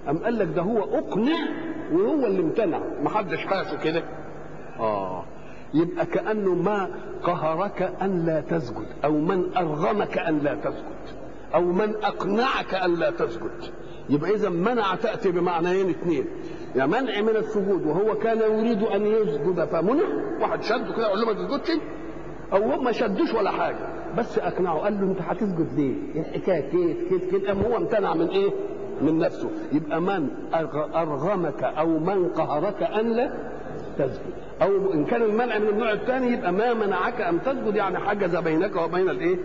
أم 0.09 0.19
قال 0.19 0.39
لك 0.39 0.49
ده 0.57 0.62
هو 0.62 0.79
أقنع 0.99 1.49
وهو 1.93 2.27
اللي 2.27 2.41
امتنع 2.43 2.81
محدش 3.03 3.39
حاسه 3.47 3.79
كده؟ 3.79 4.03
آه. 4.81 5.25
يبقى 5.75 6.07
كأنه 6.07 6.55
ما 6.55 6.91
قهرك 7.23 7.83
أن 8.03 8.27
لا 8.27 8.41
تسجد 8.41 8.87
أو 9.05 9.12
من 9.19 9.57
أرغمك 9.57 10.19
أن 10.19 10.39
لا 10.39 10.55
تسجد 10.55 11.17
أو 11.55 11.62
من 11.62 11.95
أقنعك 12.05 12.75
الا 12.75 13.11
تسجد. 13.11 13.50
يبقى 14.11 14.31
اذا 14.31 14.49
منع 14.49 14.95
تأتي 14.95 15.31
بمعنيين 15.31 15.91
اثنين 15.91 16.25
منع 16.77 17.21
من 17.21 17.37
السجود 17.37 17.87
وهو 17.87 18.15
كان 18.15 18.39
يريد 18.39 18.83
أن 18.83 19.07
يسجد 19.07 19.65
فمنع. 19.65 20.05
واحد 20.41 20.62
شده 20.62 20.93
كده 20.97 21.07
يقول 21.07 21.21
له 21.21 21.27
ما 21.27 21.33
تسجدش. 21.33 21.81
أو 22.53 22.59
هو 22.71 22.81
ما 22.83 22.93
شدوش 22.93 23.35
ولا 23.35 23.50
حاجة 23.50 23.89
بس 24.19 24.39
أقنعه 24.39 24.79
قال 24.79 24.93
له 25.00 25.07
أنت 25.07 25.21
هتسجد 25.21 25.69
ليه؟ 25.77 25.95
إيه 26.15 26.21
الحكاية 26.21 26.71
كيف 26.71 27.09
كيف 27.09 27.31
كيف؟ 27.31 27.47
قام 27.47 27.61
هو 27.62 27.77
امتنع 27.77 28.15
من 28.15 28.29
إيه؟ 28.29 28.50
من 29.03 29.19
نفسه. 29.19 29.50
يبقى 29.73 30.00
من 30.00 30.29
أرغمك 30.95 31.62
أو 31.65 31.99
من 31.99 32.29
قهرك 32.29 32.83
أن 32.83 33.12
لا 33.17 33.33
تسجد. 33.99 34.33
أو 34.62 34.93
إن 34.93 35.05
كان 35.05 35.23
المنع 35.23 35.59
من 35.59 35.69
النوع 35.69 35.93
الثاني 35.93 36.33
يبقى 36.33 36.53
ما 36.53 36.75
منعك 36.75 37.21
أن 37.21 37.43
تسجد 37.43 37.77
يعني 37.77 37.99
حجز 37.99 38.37
بينك 38.37 38.77
وبين 38.77 39.09
الإيه؟ 39.11 39.37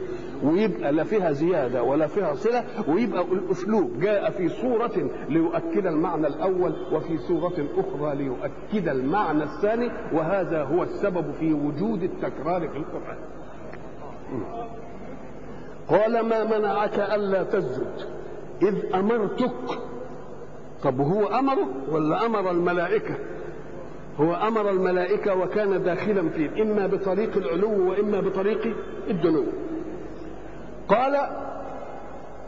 ويبقى 0.43 0.91
لا 0.91 1.03
فيها 1.03 1.31
زيادة 1.31 1.83
ولا 1.83 2.07
فيها 2.07 2.35
صلة 2.35 2.63
ويبقى 2.87 3.21
الأسلوب 3.21 3.99
جاء 3.99 4.29
في 4.29 4.49
صورة 4.49 5.09
ليؤكد 5.29 5.87
المعنى 5.87 6.27
الأول 6.27 6.75
وفي 6.91 7.17
صورة 7.17 7.65
أخرى 7.77 8.15
ليؤكد 8.15 8.87
المعنى 8.87 9.43
الثاني 9.43 9.91
وهذا 10.13 10.63
هو 10.63 10.83
السبب 10.83 11.25
في 11.39 11.53
وجود 11.53 12.03
التكرار 12.03 12.67
في 12.67 12.77
القرآن. 12.77 13.17
قال 15.89 16.21
ما 16.21 16.59
منعك 16.59 16.99
ألا 16.99 17.43
تسجد؟ 17.43 18.07
إذ 18.61 18.95
أمرتك. 18.95 19.79
طب 20.83 21.01
هو 21.01 21.27
أمره 21.27 21.67
ولا 21.91 22.25
أمر 22.25 22.51
الملائكة؟ 22.51 23.15
هو 24.19 24.33
أمر 24.33 24.69
الملائكة 24.69 25.35
وكان 25.35 25.83
داخلا 25.83 26.29
فيه 26.29 26.61
إما 26.61 26.87
بطريق 26.87 27.37
العلو 27.37 27.89
وإما 27.89 28.19
بطريق 28.19 28.75
الدنو. 29.09 29.43
قال 30.89 31.17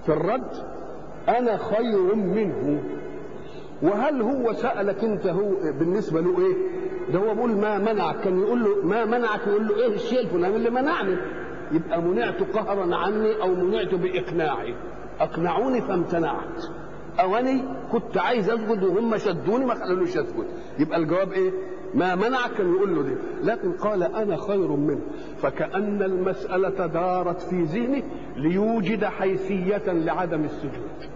في 0.05 0.09
الرد 0.09 0.51
أنا 1.29 1.57
خير 1.57 2.15
منه. 2.15 2.83
وهل 3.83 4.21
هو 4.21 4.53
سألك 4.53 5.03
أنت 5.03 5.27
هو 5.27 5.49
بالنسبة 5.79 6.21
له 6.21 6.39
إيه؟ 6.39 6.55
ده 7.13 7.19
هو 7.19 7.33
بيقول 7.33 7.51
ما 7.51 7.77
منعك. 7.77 8.19
كان 8.19 8.39
يقول 8.39 8.63
له 8.63 8.69
ما 8.83 9.05
منعك 9.05 9.47
يقول 9.47 9.67
له 9.67 9.75
إيه 9.75 9.93
الشيء 9.93 10.19
الفلاني 10.19 10.55
اللي 10.55 10.69
منعني؟ 10.69 11.17
يبقى 11.71 12.01
منعت 12.01 12.43
قهرا 12.53 12.95
عني 12.95 13.41
أو 13.41 13.55
منعت 13.55 13.95
بإقناعي. 13.95 14.75
أقنعوني 15.19 15.81
فامتنعت. 15.81 16.63
أواني 17.19 17.63
كنت 17.91 18.17
عايز 18.17 18.49
أسجد 18.49 18.83
وهم 18.83 19.17
شدوني 19.17 19.65
ما 19.65 19.73
خلونيش 19.73 20.17
أسجد. 20.17 20.45
يبقى 20.79 20.97
الجواب 20.99 21.31
إيه؟ 21.31 21.51
ما 21.97 22.15
منعك 22.15 22.51
كان 22.57 22.73
يقول 22.75 22.95
له 22.95 23.01
دي 23.01 23.15
لكن 23.43 23.71
قال 23.71 24.03
أنا 24.03 24.37
خير 24.37 24.67
منه. 24.71 25.01
فكأن 25.37 26.01
المسألة 26.03 26.85
دارت 26.87 27.41
في 27.41 27.61
ذهنه 27.63 28.03
ليوجد 28.35 29.05
حيثية 29.05 29.83
لعدم 29.87 30.43
السجود. 30.43 31.11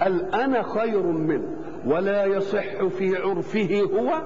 قال 0.00 0.34
أنا 0.34 0.62
خير 0.62 1.02
منه. 1.02 1.48
ولا 1.86 2.24
يصح 2.24 2.84
في 2.84 3.16
عرفه 3.16 3.80
هو 3.82 4.22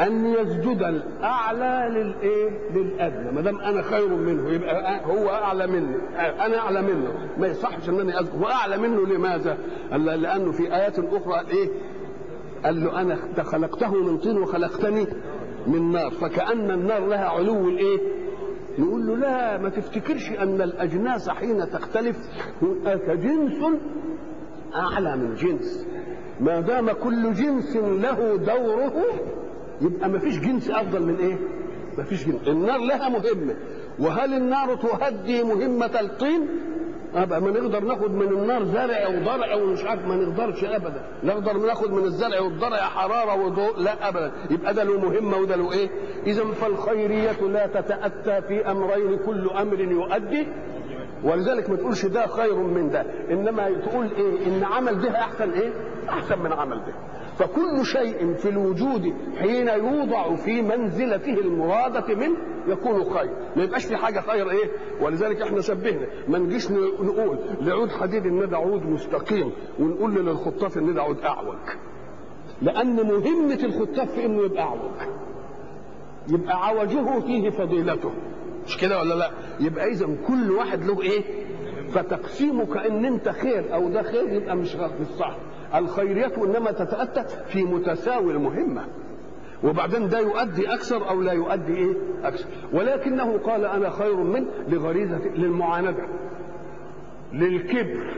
أن 0.00 0.26
يسجد 0.26 0.82
الأعلى 0.82 1.88
للإيه؟ 2.00 2.50
للأدنى. 2.74 3.32
ما 3.32 3.40
دام 3.40 3.60
أنا 3.60 3.82
خير 3.82 4.08
منه 4.08 4.50
يبقى 4.50 5.00
هو 5.04 5.28
أعلى 5.28 5.66
مني. 5.66 5.96
أنا 6.18 6.58
أعلى 6.58 6.82
منه. 6.82 7.28
ما 7.38 7.46
يصحش 7.46 7.88
إن 7.88 8.00
أنا 8.00 8.20
اسجد 8.20 8.42
واعلى 8.42 8.76
منه 8.78 9.06
لماذا؟ 9.06 9.58
لأنه 9.92 10.52
في 10.52 10.74
آيات 10.74 10.98
أخرى 10.98 11.40
إيه؟ 11.50 11.68
قال 12.64 12.84
له 12.84 13.00
أنا 13.00 13.18
خلقته 13.42 13.94
من 13.94 14.18
طين 14.18 14.38
وخلقتني 14.38 15.06
من 15.66 15.90
نار. 15.92 16.10
فكأن 16.10 16.70
النار 16.70 17.06
لها 17.06 17.24
علو 17.28 17.68
الإيه؟ 17.68 17.98
نقول 18.78 19.06
له 19.06 19.16
لا 19.16 19.58
ما 19.58 19.68
تفتكرش 19.68 20.30
أن 20.30 20.62
الأجناس 20.62 21.30
حين 21.30 21.70
تختلف 21.70 22.16
هناك 22.62 23.10
جنس 23.10 23.78
أعلى 24.74 25.16
من 25.16 25.34
جنس. 25.34 25.86
ما 26.40 26.60
دام 26.60 26.92
كل 26.92 27.32
جنس 27.32 27.76
له 27.76 28.36
دوره 28.36 28.92
يبقى 29.80 30.08
ما 30.08 30.18
فيش 30.18 30.38
جنس 30.38 30.70
أفضل 30.70 31.02
من 31.02 31.16
إيه؟ 31.16 31.38
ما 31.98 32.04
فيش 32.04 32.26
جنس. 32.26 32.48
النار 32.48 32.78
لها 32.78 33.08
مهمة. 33.08 33.54
وهل 33.98 34.34
النار 34.34 34.74
تهدي 34.76 35.42
مهمة 35.42 36.00
الطين؟ 36.00 36.48
ابقى 37.14 37.40
ما 37.40 37.50
نقدر 37.50 37.80
ناخد 37.84 38.10
من 38.10 38.28
النار 38.28 38.64
زرع 38.64 39.08
وضرع 39.08 39.54
ومش 39.54 39.84
عارف 39.84 40.06
ما 40.06 40.16
نقدرش 40.16 40.64
ابدا. 40.64 41.02
نقدر 41.24 41.52
ناخد 41.52 41.90
من 41.92 42.04
الزرع 42.04 42.40
والضرع 42.40 42.76
حرارة 42.76 43.44
وضوء؟ 43.44 43.78
لا 43.80 44.08
ابدا. 44.08 44.32
يبقى 44.50 44.74
ده 44.74 44.84
له 44.84 45.00
مهمة 45.00 45.36
وده 45.36 45.56
له 45.56 45.72
إيه؟ 45.72 45.90
اذا 46.26 46.44
فالخيرية 46.44 47.40
لا 47.42 47.66
تتأتى 47.66 48.42
في 48.48 48.70
أمرين 48.70 49.18
كل 49.26 49.48
أمر 49.50 49.80
يؤدي. 49.80 50.46
ولذلك 51.24 51.70
ما 51.70 51.76
تقولش 51.76 52.06
ده 52.06 52.26
خير 52.26 52.54
من 52.54 52.90
ده. 52.90 53.04
إنما 53.30 53.70
تقول 53.70 54.10
إيه؟ 54.16 54.46
إن 54.46 54.64
عمل 54.64 55.00
ده 55.00 55.10
أحسن 55.20 55.50
إيه؟ 55.50 55.70
أحسن 56.08 56.38
من 56.38 56.52
عمل 56.52 56.76
ده 56.76 56.92
فكل 57.42 57.84
شيء 57.86 58.34
في 58.34 58.48
الوجود 58.48 59.12
حين 59.38 59.68
يوضع 59.68 60.34
في 60.34 60.62
منزلته 60.62 61.32
المرادة 61.32 62.14
منه 62.14 62.36
يكون 62.68 63.04
خير. 63.04 63.30
ما 63.56 63.62
يبقاش 63.62 63.84
في 63.84 63.96
حاجة 63.96 64.20
خير 64.20 64.50
إيه؟ 64.50 64.70
ولذلك 65.00 65.42
إحنا 65.42 65.60
شبهنا. 65.60 66.06
ما 66.28 66.38
نجيش 66.38 66.70
نقول 66.70 67.38
لعود 67.60 67.90
حديد 67.90 68.26
إن 68.26 68.48
ده 68.50 68.56
عود 68.56 68.86
مستقيم 68.86 69.52
ونقول 69.80 70.14
للخطاف 70.14 70.78
إن 70.78 70.94
ده 70.94 71.02
عود 71.02 71.18
أعوج. 71.20 71.56
لأن 72.62 72.96
مهمة 72.96 73.58
الخطاف 73.64 74.10
في 74.12 74.26
إنه 74.26 74.42
يبقى 74.44 74.62
أعوج. 74.62 74.90
يبقى 76.28 76.66
عوجه 76.66 77.20
فيه 77.20 77.50
فضيلته. 77.50 78.10
مش 78.66 78.76
كده 78.78 78.98
ولا 78.98 79.14
لا؟ 79.14 79.30
يبقى 79.60 79.86
اذا 79.90 80.06
كل 80.28 80.50
واحد 80.52 80.84
له 80.84 81.02
إيه؟ 81.02 81.22
فتقسيمك 81.88 82.76
إن 82.76 83.04
أنت 83.04 83.28
خير 83.28 83.74
أو 83.74 83.88
ده 83.88 84.02
خير 84.02 84.32
يبقى 84.32 84.56
مش 84.56 84.76
صح. 85.18 85.36
الخيرية 85.74 86.32
إنما 86.44 86.70
تتأتى 86.72 87.24
في 87.48 87.64
متساوي 87.64 88.32
المهمة. 88.32 88.82
وبعدين 89.64 90.08
ده 90.08 90.18
يؤدي 90.18 90.74
أكثر 90.74 91.08
أو 91.08 91.20
لا 91.20 91.32
يؤدي 91.32 91.76
إيه؟ 91.76 91.94
أكثر. 92.24 92.46
ولكنه 92.72 93.38
قال 93.38 93.64
أنا 93.64 93.90
خير 93.90 94.16
منه 94.16 94.46
لغريزة 94.68 95.20
للمعاندة 95.36 96.04
للكبر 97.32 98.14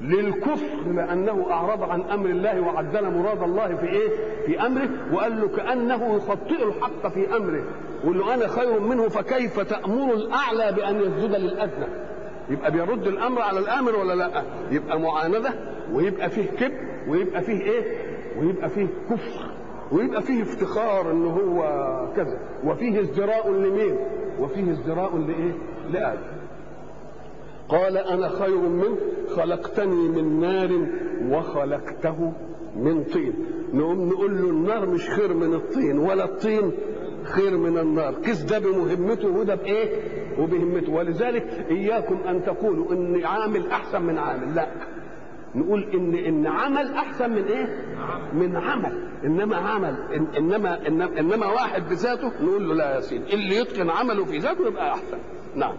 للكفر 0.00 0.90
لأنه 0.94 1.46
أعرض 1.50 1.82
عن 1.82 2.00
أمر 2.02 2.26
الله 2.30 2.60
وعدل 2.60 3.10
مراد 3.10 3.42
الله 3.42 3.74
في 3.76 3.86
إيه؟ 3.86 4.08
في 4.46 4.66
أمره 4.66 4.88
وقال 5.12 5.40
له 5.40 5.48
كأنه 5.48 6.14
يخطئ 6.16 6.64
الحق 6.68 7.06
في 7.08 7.36
أمره 7.36 7.64
ويقول 8.04 8.18
له 8.18 8.34
أنا 8.34 8.48
خير 8.48 8.80
منه 8.80 9.08
فكيف 9.08 9.60
تأمر 9.60 10.14
الأعلى 10.14 10.72
بأن 10.76 10.96
يسجد 11.00 11.34
للأدنى؟ 11.34 11.86
يبقى 12.50 12.70
بيرد 12.70 13.06
الأمر 13.06 13.42
على 13.42 13.58
الآمر 13.58 13.96
ولا 13.96 14.14
لأ؟ 14.14 14.42
يبقى 14.70 15.00
معاندة 15.00 15.50
ويبقى 15.94 16.30
فيه 16.30 16.46
كبر 16.46 16.78
ويبقى 17.08 17.42
فيه 17.42 17.60
إيه؟ 17.62 17.82
ويبقى 18.40 18.68
فيه 18.68 18.86
كفر 19.10 19.50
ويبقى 19.92 20.22
فيه 20.22 20.42
افتخار 20.42 21.10
ان 21.10 21.26
هو 21.26 21.62
كذا 22.16 22.38
وفيه 22.64 23.00
ازدراء 23.00 23.52
لمين؟ 23.52 23.96
وفيه 24.40 24.70
ازدراء 24.70 25.16
لإيه؟ 25.18 25.52
لآدم. 25.90 26.42
قال 27.68 27.96
أنا 27.96 28.28
خير 28.28 28.58
منه 28.58 28.96
خلقتني 29.36 30.08
من 30.08 30.40
نار 30.40 30.86
وخلقته 31.30 32.32
من 32.76 33.04
طين. 33.04 33.34
نقوم 33.74 34.08
نقول 34.08 34.36
له 34.42 34.50
النار 34.50 34.86
مش 34.86 35.10
خير 35.10 35.34
من 35.34 35.54
الطين 35.54 35.98
ولا 35.98 36.24
الطين 36.24 36.72
خير 37.22 37.56
من 37.58 37.78
النار. 37.78 38.14
قيس 38.14 38.42
ده 38.42 38.58
بمهمته 38.58 39.28
وده 39.28 39.54
بإيه؟ 39.54 39.90
وبهمته. 40.38 40.92
ولذلك 40.92 41.66
إياكم 41.70 42.14
أن 42.16 42.42
تقولوا 42.42 42.92
ان 42.92 43.24
عامل 43.24 43.66
أحسن 43.70 44.02
من 44.02 44.18
عامل. 44.18 44.54
لا. 44.54 44.68
نقول 45.54 45.84
إن 45.94 46.14
إن 46.14 46.46
عمل 46.46 46.94
أحسن 46.94 47.30
من 47.30 47.44
إيه؟ 47.44 47.66
من 48.32 48.56
عمل. 48.56 49.08
إنما 49.24 49.56
عمل 49.56 49.94
إن 50.14 50.26
إنما 50.36 50.86
انما, 50.88 51.20
إنما 51.20 51.46
واحد 51.46 51.88
بذاته 51.88 52.32
نقول 52.42 52.68
له 52.68 52.74
لا 52.74 52.94
يا 52.94 53.00
سيدي. 53.00 53.34
اللي 53.34 53.56
يتقن 53.56 53.90
عمله 53.90 54.24
في 54.24 54.38
ذاته 54.38 54.66
يبقى 54.66 54.90
أحسن. 54.90 55.18
نعم. 55.54 55.74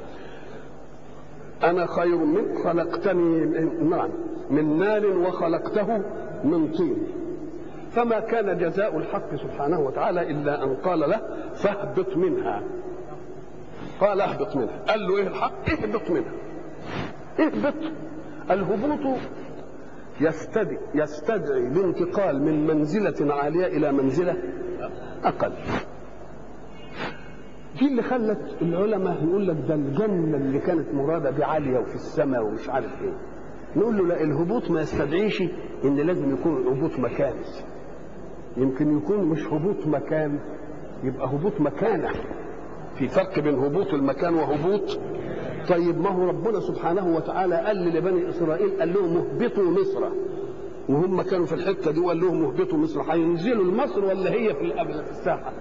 أنا 1.63 1.86
خير 1.86 2.17
منك 2.17 2.57
خلقتني 2.63 3.45
نعم 3.89 4.09
من 4.49 4.79
نار 4.79 5.05
وخلقته 5.05 5.97
من 6.43 6.71
طين. 6.77 7.07
فما 7.91 8.19
كان 8.19 8.57
جزاء 8.57 8.97
الحق 8.97 9.36
سبحانه 9.36 9.79
وتعالى 9.79 10.31
إلا 10.31 10.63
أن 10.63 10.75
قال 10.75 10.99
له 10.99 11.21
فاهبط 11.55 12.17
منها. 12.17 12.63
قال 14.01 14.21
اهبط 14.21 14.55
منها. 14.55 14.79
قال 14.88 15.07
له 15.07 15.17
إيه 15.17 15.27
الحق؟ 15.27 15.69
اهبط 15.69 16.12
منها. 16.12 16.33
اهبط. 17.39 17.73
الهبوط 18.51 19.17
يستدعي 20.21 20.78
يستدعي 20.95 21.67
الانتقال 21.67 22.43
من 22.43 22.67
منزلة 22.67 23.34
عالية 23.34 23.65
إلى 23.67 23.91
منزلة 23.91 24.36
أقل. 25.23 25.54
دي 27.80 27.88
اللي 27.88 28.02
خلت 28.02 28.39
العلماء 28.62 29.23
يقول 29.23 29.47
لك 29.47 29.56
ده 29.67 29.76
الجنة 29.76 30.38
اللي 30.38 30.60
كانت 30.60 30.93
مرادة 30.93 31.32
بعالية 31.32 31.80
وفي 31.80 31.95
السماء 31.95 32.43
ومش 32.45 32.69
عارف 32.69 33.02
إيه. 33.02 33.13
نقول 33.76 33.97
له 33.97 34.08
لا 34.08 34.21
الهبوط 34.23 34.71
ما 34.71 34.82
يستدعيش 34.82 35.41
إن 35.86 35.95
لازم 35.95 36.34
يكون 36.34 36.58
الهبوط 36.62 36.99
مكاني 36.99 37.39
يمكن 38.58 38.97
يكون 38.97 39.26
مش 39.26 39.47
هبوط 39.47 39.88
مكان 39.88 40.39
يبقى 41.04 41.28
هبوط 41.28 41.62
مكانه 41.62 42.10
في 42.95 43.08
فرق 43.08 43.39
بين 43.39 43.56
هبوط 43.56 43.93
المكان 43.93 44.34
وهبوط 44.34 44.99
طيب 45.69 46.02
ما 46.02 46.10
هو 46.10 46.28
ربنا 46.28 46.60
سبحانه 46.60 47.15
وتعالى 47.15 47.56
قال 47.56 47.78
لبني 47.93 48.30
إسرائيل 48.30 48.80
قال 48.80 48.93
لهم 48.93 49.17
اهبطوا 49.17 49.63
مصر 49.63 50.04
وهم 50.89 51.21
كانوا 51.21 51.45
في 51.45 51.54
الحتة 51.56 51.91
دي 51.91 51.99
وقال 51.99 52.19
لهم 52.19 52.45
اهبطوا 52.45 52.78
مصر 52.78 53.02
هينزلوا 53.02 53.63
لمصر 53.63 54.06
ولا 54.06 54.32
هي 54.32 54.54
في 54.54 54.73
الساحة؟ 55.12 55.52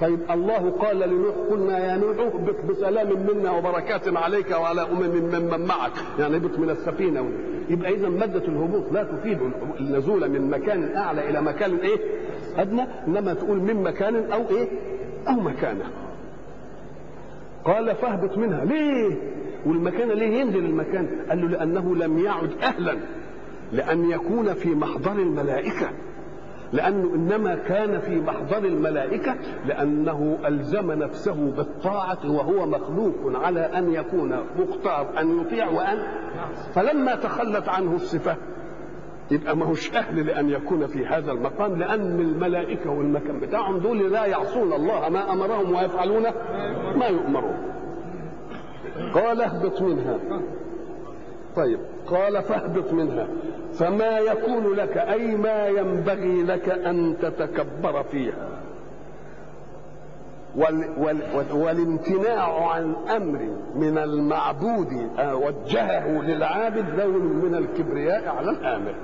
طيب 0.00 0.18
الله 0.30 0.70
قال 0.70 0.98
لنوح 0.98 1.34
قلنا 1.50 1.78
يا 1.78 1.96
نوح 1.96 2.18
اهبط 2.18 2.64
بسلام 2.70 3.26
منا 3.26 3.50
وبركات 3.50 4.16
عليك 4.16 4.50
وعلى 4.50 4.82
أمم 4.82 5.10
ممن 5.16 5.66
معك 5.66 5.92
يعني 6.18 6.36
اهبط 6.36 6.58
من 6.58 6.70
السفينة 6.70 7.30
يبقى 7.68 7.94
اذا 7.94 8.08
مادة 8.08 8.44
الهبوط 8.44 8.92
لا 8.92 9.02
تفيد 9.02 9.38
النزول 9.80 10.28
من 10.30 10.50
مكان 10.50 10.96
أعلى 10.96 11.30
إلى 11.30 11.42
مكان 11.42 11.76
إيه؟ 11.76 11.98
أدنى 12.56 12.82
إنما 13.06 13.34
تقول 13.34 13.58
من 13.60 13.82
مكان 13.82 14.32
أو 14.32 14.40
إيه؟ 14.50 14.68
أو 15.28 15.32
مكانه. 15.40 15.84
قال 17.64 17.94
فاهبط 17.94 18.38
منها 18.38 18.64
ليه؟ 18.64 19.16
والمكان 19.66 20.08
ليه 20.08 20.40
ينزل 20.40 20.64
المكان؟ 20.64 21.08
قال 21.28 21.40
له 21.40 21.48
لأنه 21.48 21.96
لم 21.96 22.18
يعد 22.18 22.50
أهلا. 22.62 22.96
لأن 23.72 24.10
يكون 24.10 24.54
في 24.54 24.74
محضر 24.74 25.12
الملائكة. 25.12 25.90
لأنه 26.72 27.14
إنما 27.14 27.54
كان 27.54 27.98
في 28.00 28.20
محضر 28.20 28.58
الملائكة 28.58 29.36
لأنه 29.66 30.38
ألزم 30.46 30.92
نفسه 30.92 31.50
بالطاعة 31.56 32.18
وهو 32.30 32.66
مخلوق 32.66 33.14
على 33.24 33.60
أن 33.60 33.92
يكون 33.92 34.36
مختار 34.58 35.20
أن 35.20 35.40
يطيع 35.40 35.68
وأن 35.70 35.98
فلما 36.74 37.14
تخلت 37.14 37.68
عنه 37.68 37.94
الصفة 37.94 38.36
يبقى 39.30 39.56
ما 39.56 39.66
هوش 39.66 39.92
أهل 39.94 40.26
لأن 40.26 40.50
يكون 40.50 40.86
في 40.86 41.06
هذا 41.06 41.32
المقام 41.32 41.76
لأن 41.78 42.20
الملائكة 42.20 42.90
والمكان 42.90 43.40
بتاعهم 43.40 43.78
دول 43.78 44.12
لا 44.12 44.24
يعصون 44.26 44.72
الله 44.72 45.08
ما 45.08 45.32
أمرهم 45.32 45.74
ويفعلون 45.74 46.22
ما 46.96 47.06
يؤمرون. 47.06 47.56
قال 49.14 49.42
اهبط 49.42 49.82
منها. 49.82 50.18
طيب 51.56 51.78
قال 52.06 52.42
فاهبط 52.42 52.92
منها. 52.92 53.28
فما 53.72 54.18
يكون 54.18 54.74
لك 54.74 54.96
أي 54.96 55.36
ما 55.36 55.66
ينبغي 55.66 56.42
لك 56.42 56.68
أن 56.68 57.16
تتكبر 57.22 58.02
فيها. 58.02 58.48
وال 60.56 60.84
وال 60.98 61.18
والامتناع 61.52 62.70
عن 62.70 62.94
أمر 63.16 63.48
من 63.74 63.98
المعبود 63.98 64.92
وجهه 65.18 66.22
للعابد 66.22 67.00
لون 67.00 67.22
من 67.22 67.54
الكبرياء 67.54 68.28
على 68.28 68.50
الآمر. 68.50 68.94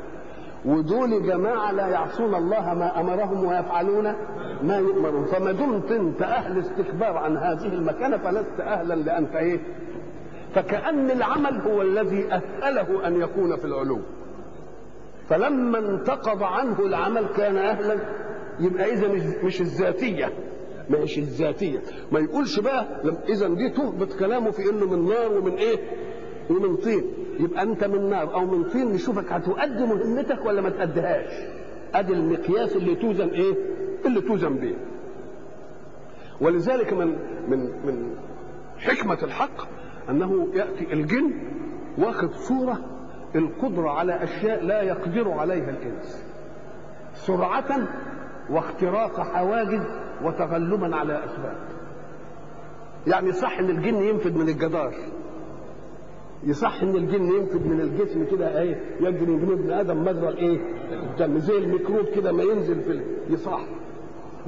ودول 0.65 1.27
جماعة 1.27 1.73
لا 1.73 1.87
يعصون 1.87 2.35
الله 2.35 2.75
ما 2.75 3.01
أمرهم 3.01 3.45
ويفعلون 3.45 4.15
ما 4.63 4.77
يؤمرون. 4.77 5.25
فما 5.25 5.53
دمت 5.53 5.93
أنت 5.93 6.23
أهل 6.23 6.59
استكبار 6.59 7.17
عن 7.17 7.37
هذه 7.37 7.75
المكانة 7.75 8.17
فلست 8.17 8.61
أهلا 8.61 8.95
لأن 8.95 9.25
إيه؟ 9.25 9.61
فكأن 10.55 11.11
العمل 11.11 11.61
هو 11.61 11.83
الذي 11.83 12.25
أهله 12.63 13.07
أن 13.07 13.21
يكون 13.21 13.57
في 13.57 13.65
العلو 13.65 14.01
فلما 15.29 15.79
انتقض 15.79 16.43
عنه 16.43 16.81
العمل 16.87 17.27
كان 17.37 17.57
أهلا 17.57 17.99
يبقى 18.61 18.93
إذا 18.93 19.09
مش, 19.45 19.61
الذاتية. 19.61 20.33
مش 20.91 21.19
الذاتية. 21.19 21.79
ما 22.13 22.21
يقولش 22.21 22.61
بقى 22.61 22.87
إذا 23.29 23.49
دي 23.49 23.71
تهبط 23.71 24.13
كلامه 24.13 24.51
في 24.51 24.71
إنه 24.71 24.87
من 24.87 25.09
نار 25.09 25.33
ومن 25.33 25.53
إيه؟ 25.53 25.77
ومن 26.51 26.77
طين. 26.77 27.05
يبقى 27.41 27.63
أنت 27.63 27.85
من 27.85 28.11
نار 28.11 28.35
أو 28.35 28.47
من 28.47 28.65
طين 28.71 28.89
نشوفك 28.93 29.33
هتؤدي 29.33 29.85
مهمتك 29.87 30.47
ولا 30.47 30.61
ما 30.61 30.71
تأديهاش 30.71 31.31
أدي 31.95 32.13
المقياس 32.13 32.77
اللي 32.77 32.95
توزن 32.95 33.29
إيه؟ 33.29 33.55
اللي 34.07 34.21
توزن 34.21 34.55
بيه. 34.57 34.77
ولذلك 36.41 36.93
من 36.93 37.17
من 37.49 37.59
من 37.87 38.17
حكمة 38.79 39.19
الحق 39.23 39.69
أنه 40.11 40.49
يأتي 40.55 40.93
الجن 40.93 41.33
واخذ 41.99 42.33
صورة 42.33 42.79
القدرة 43.35 43.91
على 43.91 44.23
أشياء 44.25 44.65
لا 44.65 44.83
يقدر 44.83 45.31
عليها 45.31 45.71
الإنس. 45.71 46.25
سرعة 47.15 47.89
واختراق 48.51 49.21
حواجز 49.21 49.83
وتغلبا 50.25 50.97
على 50.97 51.25
أسباب. 51.25 51.57
يعني 53.07 53.33
صح 53.33 53.59
إن 53.59 53.71
الجن 53.71 53.95
ينفذ 53.95 54.39
من 54.39 54.49
الجدار. 54.49 54.95
يصح 56.45 56.83
إن 56.83 56.97
الجن 56.97 57.25
ينفذ 57.25 57.69
من 57.69 57.81
الجسم 57.81 58.25
كده 58.25 58.61
إيه 58.61 58.81
يجري 59.01 59.37
من 59.37 59.53
ابن 59.53 59.71
آدم 59.71 60.05
مجرى 60.05 60.29
الايه 60.29 60.61
الدم 60.93 61.39
زي 61.39 61.59
الميكروب 61.59 62.05
كده 62.05 62.33
ما 62.33 62.43
ينزل 62.43 62.81
في 62.81 63.01
يصح. 63.31 63.61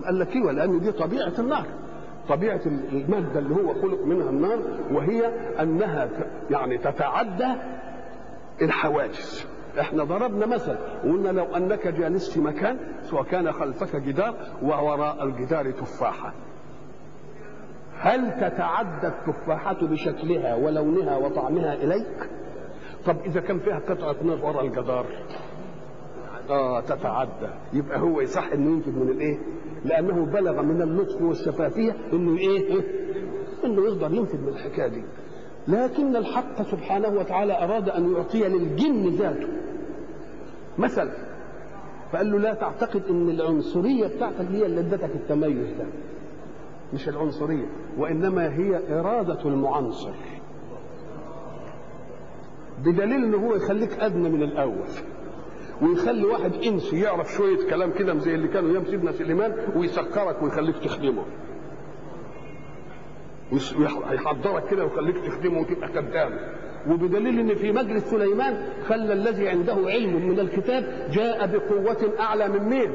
قال 0.05 0.19
لك 0.19 0.37
أيوه 0.37 0.53
لأن 0.53 0.81
دي 0.81 0.93
طبيعة 0.93 1.33
النار. 1.39 1.67
طبيعة 2.29 2.61
المادة 2.93 3.39
اللي 3.39 3.55
هو 3.55 3.75
خلق 3.75 4.05
منها 4.05 4.31
النار 4.31 4.59
وهي 4.93 5.27
أنها 5.63 6.09
يعني 6.51 6.79
تتعدى 6.79 7.49
الحواجز 8.63 9.47
إحنا 9.81 10.05
ضربنا 10.05 10.47
مثل 10.47 10.77
وقلنا 11.05 11.29
لو 11.29 11.45
أنك 11.45 11.89
جالس 11.89 12.31
في 12.31 12.41
مكان 12.41 12.77
سواء 13.03 13.23
كان 13.23 13.53
خلفك 13.53 13.97
جدار 13.97 14.35
ووراء 14.63 15.25
الجدار 15.25 15.71
تفاحة 15.71 16.33
هل 17.99 18.31
تتعدى 18.41 19.07
التفاحة 19.07 19.77
بشكلها 19.87 20.55
ولونها 20.55 21.17
وطعمها 21.17 21.75
إليك؟ 21.75 22.31
طب 23.07 23.17
إذا 23.27 23.41
كان 23.41 23.59
فيها 23.59 23.79
قطعة 23.89 24.17
نار 24.23 24.45
وراء 24.45 24.65
الجدار 24.67 25.07
آه 26.51 26.81
تتعدى 26.81 27.49
يبقى 27.73 28.01
هو 28.01 28.21
يصح 28.21 28.53
إنه 28.53 28.71
ينفذ 28.71 28.93
من 28.99 29.09
الإيه؟ 29.09 29.39
لأنه 29.87 30.25
بلغ 30.25 30.63
من 30.63 30.83
اللطف 30.83 31.23
والشفافية 31.23 31.97
إنه 32.13 32.39
إيه؟ 32.39 32.81
إنه 33.65 33.83
يقدر 33.85 34.15
ينفذ 34.15 34.41
من 34.41 34.49
الحكاية 34.49 34.89
دي. 34.89 35.03
لكن 35.69 36.17
الحق 36.17 36.63
سبحانه 36.63 37.09
وتعالى 37.09 37.65
أراد 37.65 37.89
أن 37.89 38.13
يعطي 38.13 38.49
للجن 38.49 39.09
ذاته. 39.09 39.49
مثل 40.79 41.09
فقال 42.13 42.33
له 42.33 42.39
لا 42.39 42.55
تعتقد 42.55 43.03
إن 43.11 43.31
العنصرية 43.31 44.07
بتاعتك 44.07 44.47
هي 44.51 44.67
اللي 44.67 44.81
ادتك 44.81 45.11
التميز 45.15 45.73
ده. 45.79 45.87
مش 46.95 47.09
العنصرية 47.09 47.67
وإنما 47.99 48.55
هي 48.55 48.99
إرادة 49.01 49.49
المعنصر 49.49 50.15
بدليل 52.79 53.25
ان 53.25 53.35
هو 53.35 53.55
يخليك 53.55 53.93
أدنى 54.01 54.29
من 54.29 54.43
الأول. 54.43 54.87
ويخلي 55.83 56.25
واحد 56.25 56.53
انسي 56.55 57.01
يعرف 57.01 57.33
شوية 57.33 57.69
كلام 57.71 57.93
كده 57.93 58.19
زي 58.19 58.35
اللي 58.35 58.49
كانوا 58.49 58.71
أيام 58.71 58.85
سيدنا 58.85 59.13
سليمان 59.13 59.57
ويسكرك 59.77 60.43
ويخليك 60.43 60.77
تخدمه. 60.79 61.25
هيحضرك 64.07 64.69
كده 64.71 64.85
ويخليك 64.85 65.17
تخدمه 65.17 65.61
وتبقى 65.61 65.89
خدام 65.89 66.39
وبدليل 66.89 67.39
إن 67.39 67.55
في 67.55 67.73
مجلس 67.73 68.05
سليمان 68.11 68.69
خلى 68.89 69.13
الذي 69.13 69.49
عنده 69.49 69.75
علم 69.75 70.29
من 70.29 70.41
الكتاب 70.41 71.09
جاء 71.11 71.47
بقوة 71.47 72.13
أعلى 72.21 72.49
من 72.49 72.63
مين؟ 72.69 72.91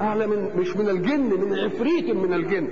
أعلى 0.00 0.26
من 0.26 0.50
مش 0.56 0.76
من 0.76 0.88
الجن 0.88 1.20
من 1.40 1.58
عفريت 1.58 2.10
من 2.10 2.32
الجن. 2.34 2.68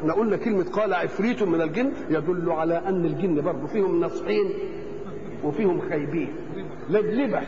إحنا 0.00 0.12
قلنا 0.14 0.36
كلمة 0.36 0.64
قال 0.64 0.94
عفريت 0.94 1.42
من 1.42 1.60
الجن 1.62 1.92
يدل 2.10 2.50
على 2.50 2.74
أن 2.74 3.04
الجن 3.04 3.40
برضه 3.40 3.66
فيهم 3.66 4.00
ناصحين 4.00 4.50
وفيهم 5.44 5.80
خايبين. 5.80 6.34
لبلبة 6.90 7.40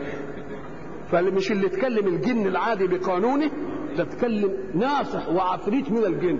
فمش 1.11 1.51
اللي 1.51 1.69
تكلم 1.69 2.07
الجن 2.07 2.47
العادي 2.47 2.87
بقانونه 2.87 3.51
ده 3.97 4.03
تكلم 4.03 4.53
ناصح 4.73 5.29
وعفريت 5.29 5.91
من 5.91 6.05
الجن. 6.05 6.39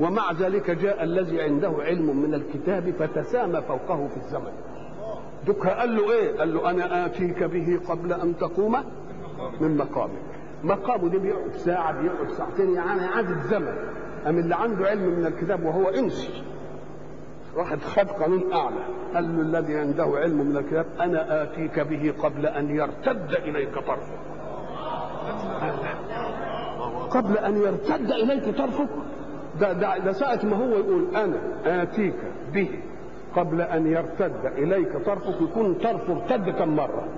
ومع 0.00 0.32
ذلك 0.32 0.70
جاء 0.70 1.04
الذي 1.04 1.40
عنده 1.40 1.74
علم 1.78 2.16
من 2.22 2.34
الكتاب 2.34 2.90
فتسامى 2.90 3.62
فوقه 3.62 4.08
في 4.08 4.16
الزمن. 4.16 4.52
دك 5.46 5.66
قال 5.66 5.96
له 5.96 6.12
إيه؟ 6.12 6.38
قال 6.38 6.54
له 6.54 6.70
أنا 6.70 7.06
آتيك 7.06 7.42
به 7.44 7.80
قبل 7.88 8.12
أن 8.12 8.36
تقوم 8.36 8.76
من 9.60 9.76
مقامك. 9.76 10.22
مقامه 10.64 11.08
ده 11.08 11.18
بيقعد 11.18 11.52
ساعة 11.52 12.02
بيقعد 12.02 12.28
ساعتين 12.30 12.74
يعني 12.74 13.04
عدد 13.04 13.38
زمن. 13.42 13.74
أم 14.26 14.38
اللي 14.38 14.54
عنده 14.54 14.86
علم 14.86 15.02
من 15.18 15.26
الكتاب 15.26 15.64
وهو 15.64 15.88
انسي 15.88 16.44
واحد 17.56 17.80
خد 17.80 18.06
قانون 18.10 18.52
أعلى. 18.52 18.84
قال 19.14 19.36
له 19.36 19.42
الذي 19.42 19.78
عنده 19.78 20.04
علم 20.04 20.36
من 20.36 20.56
الكتاب 20.56 20.86
أنا 21.00 21.42
آتيك 21.42 21.80
به 21.80 22.14
قبل 22.22 22.46
أن 22.46 22.76
يرتد 22.76 23.34
إليك 23.44 23.74
طرفك. 23.74 24.18
قبل 27.10 27.38
أن 27.38 27.56
يرتد 27.56 28.10
إليك 28.10 28.58
طرفك. 28.58 28.88
ده, 29.60 29.72
ده, 29.72 29.98
ده 29.98 30.12
ساعة 30.12 30.40
ما 30.44 30.56
هو 30.56 30.68
يقول 30.68 31.16
أنا 31.16 31.38
آتيك 31.82 32.16
به 32.52 32.68
قبل 33.36 33.60
أن 33.60 33.86
يرتد 33.86 34.46
إليك 34.58 34.96
طرفك 34.96 35.40
يكون 35.40 35.74
طرفه 35.74 36.12
ارتد 36.12 36.50
كم 36.50 36.76
مرة. 36.76 37.08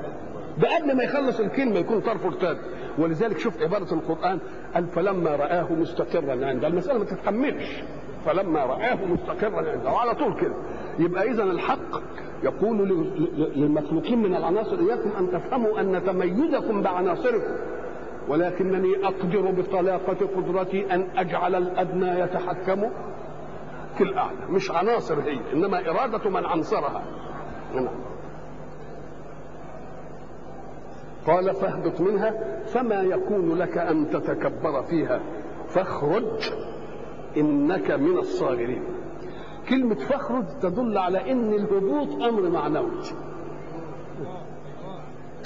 ده 0.59 0.77
قبل 0.77 0.97
ما 0.97 1.05
يخلص 1.05 1.40
الكلمة 1.40 1.79
يكون 1.79 2.01
طرفه 2.01 2.29
ارتد. 2.29 2.59
ولذلك 2.98 3.38
شوف 3.38 3.62
عبارة 3.62 3.94
القرآن 3.94 4.38
قال 4.74 4.87
فلما 4.87 5.30
رآه 5.37 5.72
مستقرا 5.72 6.46
عنده 6.46 6.68
المسألة 6.68 6.98
ما 6.98 7.04
تتحملش. 7.04 7.83
فلما 8.26 8.64
رآه 8.64 8.98
مستقرا 9.07 9.70
عنده 9.70 9.90
وعلى 9.90 10.14
طول 10.14 10.40
كده. 10.40 10.54
يبقى 10.98 11.30
إذا 11.30 11.42
الحق 11.42 12.00
يقول 12.42 13.09
للمخلوقين 13.57 14.18
من 14.18 14.35
العناصر 14.35 14.78
إياكم 14.78 15.11
أن 15.18 15.30
تفهموا 15.30 15.80
أن 15.80 16.04
تميزكم 16.07 16.83
بعناصركم. 16.83 17.54
ولكنني 18.28 19.07
أقدر 19.07 19.50
بطلاقة 19.50 20.26
قدرتي 20.37 20.94
أن 20.94 21.09
أجعل 21.16 21.54
الأدنى 21.54 22.20
يتحكم 22.20 22.90
الأعلى. 24.00 24.46
مش 24.48 24.70
عناصر 24.70 25.20
هي 25.20 25.38
إنما 25.52 25.90
إرادة 25.90 26.30
من 26.30 26.46
عنصرها. 26.46 27.02
نعم. 27.74 27.88
قال 31.26 31.54
فاهبط 31.54 32.00
منها 32.00 32.62
فما 32.66 33.02
يكون 33.02 33.58
لك 33.58 33.78
أن 33.78 34.10
تتكبر 34.10 34.82
فيها. 34.82 35.20
فاخرج 35.68 36.52
إنك 37.37 37.90
من 37.90 38.18
الصاغرين. 38.18 38.82
كلمة 39.68 39.94
فاخرج 39.94 40.44
تدل 40.62 40.98
على 40.98 41.32
أن 41.32 41.52
الهبوط 41.52 42.22
أمر 42.22 42.48
معنوي 42.48 42.90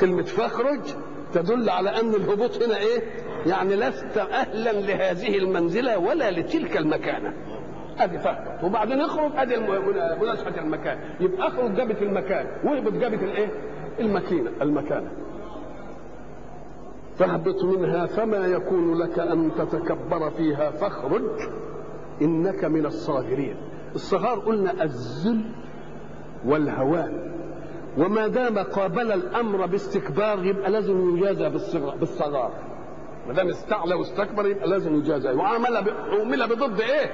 كلمة 0.00 0.22
فاخرج 0.22 0.80
تدل 1.32 1.70
على 1.70 1.90
أن 1.90 2.14
الهبوط 2.14 2.62
هنا 2.62 2.76
إيه؟ 2.76 3.02
يعني 3.46 3.76
لست 3.76 4.18
أهلا 4.18 4.72
لهذه 4.72 5.38
المنزلة 5.38 5.98
ولا 5.98 6.30
لتلك 6.30 6.76
المكانة. 6.76 7.32
أدي 7.98 8.18
فاهبط 8.18 8.64
وبعدين 8.64 9.00
اخرج 9.00 9.30
أدي 9.36 9.56
مناسبة 10.20 10.58
المكان. 10.60 10.98
يبقى 11.20 11.48
اخرج 11.48 11.74
جابت 11.74 12.02
المكان. 12.02 12.46
واهبط 12.64 12.92
جابت 12.92 13.22
الإيه؟ 13.22 13.48
الماكينة 14.00 14.50
المكانة. 14.62 15.10
فاهبط 17.18 17.64
منها 17.64 18.07
فما 18.07 18.46
يكون 18.46 18.98
لك 18.98 19.18
أن 19.18 19.50
تتكبر 19.59 20.31
فيها 20.31 20.70
فاخرج 20.70 21.22
إنك 22.22 22.64
من 22.64 22.87
الصاغرين. 22.87 23.57
الصغار 23.94 24.38
قلنا 24.38 24.83
الذل 24.83 25.40
والهوان. 26.46 27.33
وما 27.98 28.26
دام 28.26 28.59
قابل 28.59 29.12
الأمر 29.12 29.66
باستكبار 29.66 30.44
يبقى 30.44 30.70
لازم 30.70 31.16
يجازى 31.16 31.48
بالصغار. 32.00 32.52
ما 33.28 33.35
دام 33.35 33.48
استعلى 33.48 33.94
واستكبر 33.94 34.46
يبقى 34.46 34.68
لازم 34.68 34.94
يجازى. 34.94 35.33
ب... 35.85 35.88
عمل 36.20 36.48
بضد 36.48 36.81
إيه؟ 36.81 37.11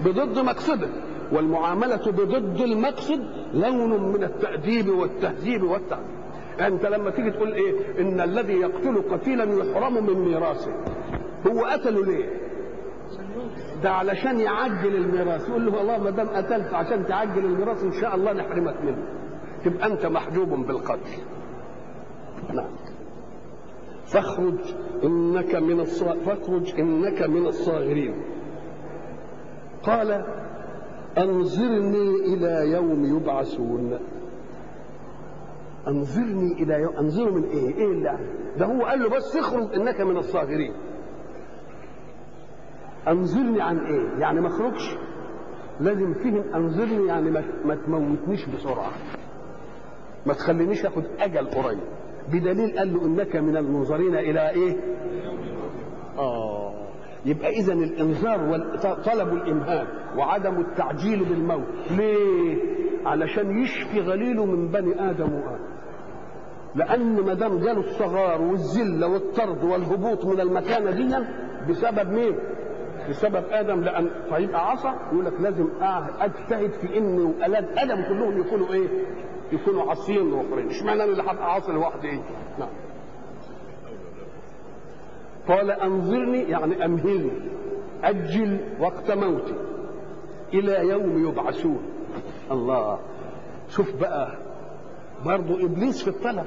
بضد 0.00 0.38
مقصده 0.38 0.88
والمعاملة 1.32 2.12
بضد 2.12 2.60
المقصد 2.60 3.20
لون 3.54 4.12
من 4.12 4.24
التأديب 4.24 4.88
والتهذيب 4.88 5.62
والتعذيب. 5.62 6.23
أنت 6.60 6.86
لما 6.86 7.10
تيجي 7.10 7.30
تقول 7.30 7.52
إيه 7.52 8.00
إن 8.00 8.20
الذي 8.20 8.52
يقتل 8.52 9.02
قتيلا 9.10 9.44
يحرم 9.44 10.06
من 10.06 10.14
ميراثه. 10.14 10.72
هو 11.46 11.64
قتله 11.64 12.04
ليه؟ 12.04 12.26
ده 13.82 13.90
علشان 13.90 14.40
يعجل 14.40 14.96
الميراث. 14.96 15.48
يقول 15.48 15.66
له 15.66 15.76
والله 15.78 15.98
ما 15.98 16.10
دام 16.10 16.28
قتلت 16.28 16.74
عشان 16.74 17.06
تعجل 17.06 17.44
الميراث 17.44 17.84
ان 17.84 17.92
شاء 17.92 18.14
الله 18.14 18.32
نحرمك 18.32 18.76
منه. 18.84 19.02
تبقى 19.64 19.86
انت 19.86 20.06
محجوب 20.06 20.48
بالقتل. 20.48 21.10
نعم. 22.54 22.70
فاخرج 24.06 24.58
انك 25.04 25.54
من 25.54 25.80
الصا... 25.80 26.14
فاخرج 26.14 26.80
انك 26.80 27.22
من 27.22 27.46
الصاغرين. 27.46 28.14
قال 29.82 30.24
انظرني 31.18 32.10
إلى 32.34 32.70
يوم 32.70 33.16
يبعثون. 33.16 33.98
انظرني 35.88 36.52
إلى 36.62 36.74
يوم 36.74 36.96
انظره 36.96 37.30
من 37.30 37.44
إيه؟ 37.44 37.74
إيه 37.74 37.86
اللي 37.92 38.18
ده 38.58 38.66
هو 38.66 38.84
قال 38.84 39.00
له 39.00 39.08
بس 39.08 39.36
اخرج 39.36 39.74
إنك 39.74 40.00
من 40.00 40.16
الصاغرين. 40.16 40.72
انظرني 43.08 43.62
عن 43.62 43.78
إيه؟ 43.78 44.20
يعني 44.20 44.40
ما 44.40 44.46
اخرجش؟ 44.48 44.96
لازم 45.80 46.14
فهم 46.14 46.54
انظرني 46.54 47.06
يعني 47.06 47.30
ما, 47.30 47.44
ما 47.64 47.74
تموتنيش 47.74 48.46
بسرعة. 48.48 48.90
ما 50.26 50.32
تخلينيش 50.32 50.86
آخد 50.86 51.04
أجل 51.18 51.46
قريب. 51.46 51.80
بدليل 52.28 52.78
قال 52.78 52.94
له 52.94 53.04
إنك 53.06 53.36
من 53.36 53.56
المنظرين 53.56 54.14
إلى 54.14 54.50
إيه؟ 54.50 54.76
آه. 56.18 56.74
يبقى 57.26 57.48
اذا 57.50 57.72
الإنذار 57.72 58.40
وطلب 58.48 59.28
الإمهال 59.32 59.86
وعدم 60.18 60.60
التعجيل 60.60 61.24
بالموت. 61.24 61.66
ليه؟ 61.90 62.56
علشان 63.06 63.62
يشفي 63.62 64.00
غليله 64.00 64.44
من 64.44 64.68
بني 64.68 65.10
آدم 65.10 65.32
وآدم. 65.34 65.73
لأن 66.74 67.20
ما 67.20 67.34
دام 67.34 67.58
جاله 67.58 67.80
الصغار 67.80 68.42
والذله 68.42 69.06
والطرد 69.08 69.64
والهبوط 69.64 70.24
من 70.24 70.40
المكانة 70.40 70.90
دي 70.90 71.16
بسبب 71.70 72.10
مين؟ 72.12 72.38
بسبب 73.10 73.44
آدم 73.50 73.80
لأن 73.80 74.10
فيبقى 74.30 74.70
عصى 74.70 74.92
يقول 75.12 75.24
لك 75.24 75.32
لازم 75.40 75.68
أجتهد 76.20 76.70
في 76.70 76.98
ان 76.98 77.34
أولاد 77.42 77.78
آدم 77.78 78.02
كلهم 78.02 78.40
يكونوا 78.40 78.72
إيه؟ 78.72 78.88
يكونوا 79.52 79.90
عاصيين 79.90 80.32
واخرين 80.32 80.66
اشمعنى 80.70 81.02
أنا 81.04 81.12
اللي 81.12 81.22
هبقى 81.22 81.52
عاصي 81.52 81.72
لوحدي؟ 81.72 82.08
إيه 82.08 82.22
نعم. 82.58 82.68
قال 85.48 85.70
أنظرني 85.70 86.42
يعني 86.42 86.84
أمهلني 86.84 87.30
أجل 88.04 88.58
وقت 88.80 89.10
موتي 89.10 89.54
إلى 90.54 90.88
يوم 90.88 91.28
يبعثون. 91.28 91.82
الله. 92.50 92.98
شوف 93.68 94.00
بقى 94.00 94.38
برضه 95.24 95.64
إبليس 95.64 96.02
في 96.02 96.08
الطلب. 96.08 96.44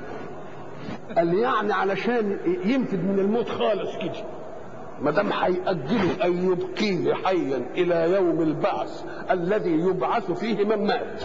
قال 1.18 1.34
يعني 1.34 1.74
علشان 1.74 2.38
ينفذ 2.66 2.98
من 2.98 3.20
الموت 3.20 3.50
خالص 3.50 3.98
كده. 3.98 4.24
ما 5.02 5.12
دام 5.12 5.32
هيأجله 5.34 6.26
أن 6.26 6.52
يبقيه 6.52 7.14
حيا 7.14 7.58
إلى 7.76 8.16
يوم 8.16 8.42
البعث 8.42 9.04
الذي 9.32 9.72
يبعث 9.72 10.32
فيه 10.32 10.66
من 10.66 10.88
مات. 10.88 11.24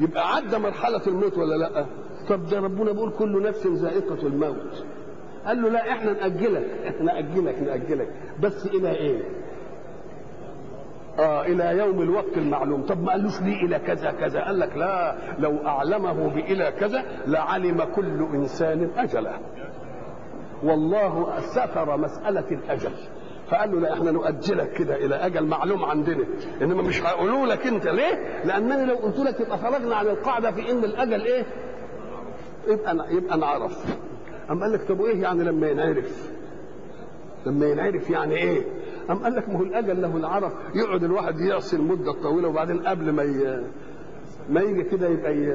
يبقى 0.00 0.34
عدى 0.36 0.58
مرحلة 0.58 1.02
الموت 1.06 1.38
ولا 1.38 1.54
لأ؟ 1.54 1.86
طب 2.28 2.46
ده 2.46 2.60
ربنا 2.60 2.92
بيقول 2.92 3.10
كل 3.10 3.42
نفس 3.42 3.66
ذائقة 3.66 4.26
الموت. 4.26 4.84
قال 5.46 5.62
له 5.62 5.68
لا 5.68 5.90
إحنا 5.92 6.12
نأجلك 6.12 6.66
إحنا 6.86 7.02
نأجلك 7.02 7.58
نأجلك. 7.62 8.08
بس 8.40 8.66
إلى 8.66 8.90
إيه؟ 8.90 9.22
آه 11.18 11.42
إلى 11.46 11.78
يوم 11.78 12.02
الوقت 12.02 12.36
المعلوم 12.36 12.82
طب 12.86 13.02
ما 13.02 13.12
قالوش 13.12 13.40
ليه 13.40 13.64
إلى 13.66 13.78
كذا 13.78 14.10
كذا 14.10 14.40
قال 14.44 14.58
لك 14.58 14.76
لا 14.76 15.16
لو 15.38 15.56
أعلمه 15.66 16.28
بإلى 16.28 16.72
كذا 16.80 17.02
لعلم 17.26 17.84
كل 17.96 18.26
إنسان 18.34 18.90
أجله 18.96 19.38
والله 20.62 21.40
ستر 21.40 21.96
مسألة 21.96 22.50
الأجل 22.50 22.90
فقال 23.50 23.72
له 23.72 23.80
لا 23.80 23.92
إحنا 23.92 24.10
نؤجلك 24.10 24.72
كده 24.72 24.96
إلى 24.96 25.14
أجل 25.14 25.46
معلوم 25.46 25.84
عندنا 25.84 26.24
إنما 26.62 26.82
مش 26.82 27.02
هيقولوا 27.02 27.46
لك 27.46 27.66
أنت 27.66 27.86
ليه؟ 27.86 28.42
لأنني 28.44 28.86
لو 28.86 28.94
قلت 28.96 29.18
لك 29.18 29.40
يبقى 29.40 29.58
خرجنا 29.58 29.96
عن 29.96 30.06
القاعدة 30.06 30.50
في 30.50 30.70
إن 30.70 30.84
الأجل 30.84 31.20
إيه؟ 31.24 31.44
يبقى 32.68 32.96
يبقى 33.10 33.38
نعرف. 33.38 33.96
أم 34.50 34.62
قال 34.62 34.72
لك 34.72 34.82
طب 34.88 35.00
وإيه 35.00 35.22
يعني 35.22 35.44
لما 35.44 35.68
ينعرف؟ 35.68 36.30
لما 37.46 37.66
ينعرف 37.66 38.10
يعني 38.10 38.34
إيه؟ 38.36 38.62
أم 39.10 39.18
قال 39.18 39.34
لك 39.34 39.48
ما 39.48 39.58
هو 39.58 39.62
الأجل 39.62 40.02
له 40.02 40.16
العرف 40.16 40.52
يقعد 40.74 41.04
الواحد 41.04 41.34
يعصي 41.50 41.76
المده 41.76 42.10
الطويله 42.10 42.48
وبعدين 42.48 42.86
قبل 42.86 43.12
ما 43.12 43.22
ي... 43.22 43.64
ما 44.48 44.60
يجي 44.60 44.82
كده 44.82 45.08
يبقى 45.08 45.36
ي... 45.36 45.54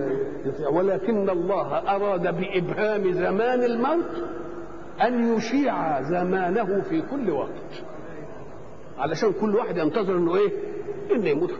ولكن 0.71 1.29
الله 1.29 1.67
أراد 1.95 2.21
بإبهام 2.21 3.11
زمان 3.11 3.63
الموت 3.63 4.23
أن 5.01 5.35
يشيع 5.35 6.01
زمانه 6.01 6.81
في 6.81 7.01
كل 7.01 7.31
وقت. 7.31 7.83
علشان 8.97 9.31
كل 9.33 9.55
واحد 9.55 9.77
ينتظر 9.77 10.17
إنه 10.17 10.35
إيه؟ 10.35 10.51
إنه 11.15 11.29
يموت 11.29 11.51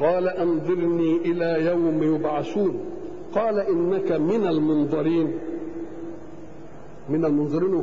قال 0.00 0.28
أنظرني 0.28 1.16
إلى 1.16 1.66
يوم 1.66 2.02
يبعثون. 2.02 2.84
قال 3.34 3.58
إنك 3.60 4.12
من 4.12 4.46
المنظرين. 4.46 5.38
من 7.08 7.24
المنظرين 7.24 7.74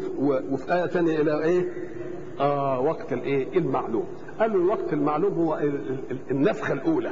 وفي 0.52 0.74
آية 0.74 0.86
ثانية 0.86 1.22
إلى 1.22 1.44
إيه؟ 1.44 1.74
آه 2.40 2.80
وقت 2.80 3.14
الإيه؟ 3.14 3.58
المعلوم. 3.58 4.06
قال 4.40 4.52
له 4.52 4.58
الوقت 4.58 4.94
المعلوم 4.94 5.34
هو 5.34 5.60
النفخة 6.32 6.74
الأولى. 6.74 7.12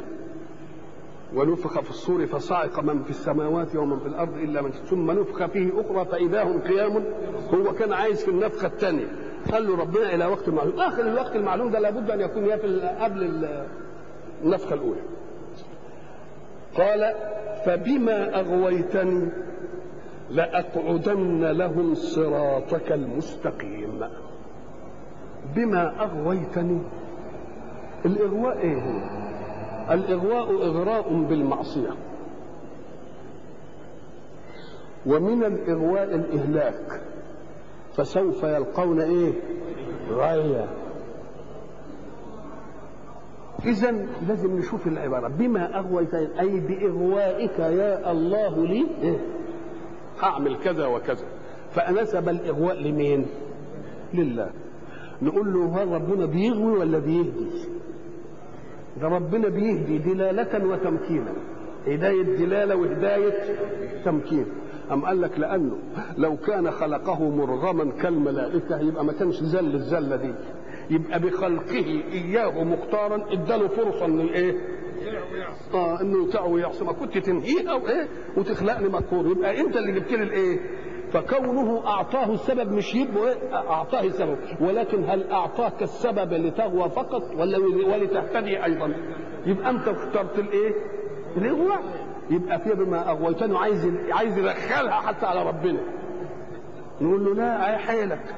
ونفخ 1.35 1.79
في 1.79 1.89
الصور 1.89 2.25
فصعق 2.25 2.79
من 2.83 3.03
في 3.03 3.09
السماوات 3.09 3.75
ومن 3.75 3.99
في 3.99 4.05
الأرض 4.07 4.37
إلا 4.37 4.61
من 4.61 4.71
ثم 4.71 5.11
نفخ 5.11 5.45
فيه 5.45 5.69
أخرى 5.81 6.05
فإذا 6.05 6.43
هم 6.43 6.59
قيام 6.61 7.03
هو 7.53 7.73
كان 7.73 7.93
عايز 7.93 8.23
في 8.23 8.31
النفخة 8.31 8.67
الثانية 8.67 9.05
قال 9.51 9.67
له 9.67 9.77
ربنا 9.77 10.15
إلى 10.15 10.25
وقت 10.25 10.49
معلوم 10.49 10.79
آخر 10.79 11.07
الوقت 11.07 11.35
المعلوم 11.35 11.71
ده 11.71 11.79
لابد 11.79 12.11
أن 12.11 12.19
يكون 12.21 12.43
في 12.57 12.79
قبل 12.99 13.47
النفخة 14.43 14.73
الأولى 14.75 15.01
قال 16.77 17.13
فبما 17.65 18.39
أغويتني 18.39 19.29
لأقعدن 20.31 21.45
لهم 21.45 21.95
صراطك 21.95 22.91
المستقيم. 22.91 23.99
بما 25.55 26.03
أغويتني. 26.03 26.81
الإغواء 28.05 28.57
إيه 28.57 28.75
هو؟ 28.75 28.99
الإغواء 29.93 30.51
إغراء 30.51 31.23
بالمعصية. 31.23 31.89
ومن 35.05 35.43
الإغواء 35.43 36.15
الإهلاك. 36.15 37.01
فسوف 37.93 38.43
يلقون 38.43 39.01
إيه؟ 39.01 39.33
غاية 40.11 40.67
إذا 43.65 43.91
لازم 44.27 44.57
نشوف 44.57 44.87
العبارة. 44.87 45.27
بما 45.27 45.79
أغويتني. 45.79 46.39
أي 46.39 46.59
بإغوائك 46.59 47.59
يا 47.59 48.11
الله 48.11 48.65
لي. 48.65 48.85
إيه؟ 49.01 49.36
هعمل 50.21 50.55
كذا 50.57 50.85
وكذا. 50.85 51.25
فأنسب 51.71 52.29
الإغواء 52.29 52.81
لمين؟ 52.81 53.25
لله. 54.13 54.49
نقول 55.21 55.53
له 55.53 55.83
هل 55.83 55.87
ربنا 55.87 56.25
بيغوي 56.25 56.71
ولا 56.71 56.99
بيهدي؟ 56.99 57.47
ده 59.01 59.07
ربنا 59.07 59.49
بيهدي 59.49 59.97
دلالة 59.97 60.65
وتمكينا. 60.67 61.33
هداية 61.87 62.23
دلالة 62.23 62.75
وهداية 62.75 63.33
تمكين. 64.05 64.45
أم 64.91 65.05
قال 65.05 65.21
لك 65.21 65.39
لأنه 65.39 65.77
لو 66.17 66.37
كان 66.37 66.71
خلقه 66.71 67.29
مرغما 67.29 67.91
كالملائكة 67.91 68.79
يبقى 68.79 69.05
ما 69.05 69.13
كانش 69.13 69.35
زل 69.35 69.75
الزلة 69.75 70.15
دي. 70.15 70.33
يبقى 70.89 71.19
بخلقه 71.19 72.01
إياه 72.11 72.63
مختارا 72.63 73.25
اداله 73.31 73.67
فرصة 73.67 74.05
إنه 74.05 74.23
إيه؟ 74.23 74.55
آه 75.73 76.01
إنه 76.01 76.45
ويعصي 76.45 76.83
ما 76.85 76.93
كنت 76.93 77.17
تنهيها 77.17 77.73
وايه 77.73 78.07
وتخلقني 78.37 78.89
مكفور 78.89 79.27
يبقى 79.27 79.59
أنت 79.61 79.77
اللي 79.77 79.91
جبت 79.91 80.11
لي 80.11 80.23
الإيه؟ 80.23 80.59
فكونه 81.11 81.87
أعطاه 81.87 82.33
السبب 82.33 82.71
مش 82.71 82.95
يبقى 82.95 83.27
إيه؟ 83.27 83.53
أعطاه 83.53 84.01
السبب. 84.01 84.37
ولكن 84.61 85.03
هل 85.03 85.31
أعطاك 85.31 85.81
السبب 85.83 86.33
لتغوى 86.33 86.89
فقط 86.89 87.21
ولا 87.37 87.57
ولتهتدي 87.93 88.63
أيضا؟ 88.63 88.93
يبقى 89.45 89.69
أنت 89.69 89.87
اخترت 89.87 90.39
الإيه؟ 90.39 90.73
الاغواء 91.37 91.81
يبقى 92.29 92.59
فيها 92.59 92.73
بما 92.73 93.11
اغويتني 93.11 93.57
عايز 93.57 93.87
عايز 94.11 94.37
يدخلها 94.37 94.91
حتى 95.01 95.25
على 95.25 95.43
ربنا. 95.47 95.79
نقول 97.01 97.25
له 97.25 97.33
لا 97.35 97.69
أي 97.69 97.77
حيلك. 97.77 98.35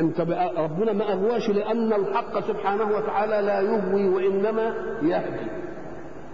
أنت 0.00 0.20
ربنا 0.56 0.92
ما 0.92 1.12
أغواش 1.12 1.48
لأن 1.50 1.92
الحق 1.92 2.40
سبحانه 2.40 2.96
وتعالى 2.96 3.46
لا 3.46 3.60
يغوي 3.60 4.08
وإنما 4.08 4.74
يهدي. 5.02 5.61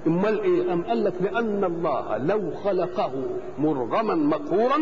امال 0.06 0.40
إيه 0.40 0.72
أم 0.72 0.82
قال 0.82 1.04
لك 1.04 1.14
لأن 1.20 1.64
الله 1.64 2.16
لو 2.18 2.50
خلقه 2.50 3.12
مرغما 3.58 4.14
مقهورا 4.14 4.78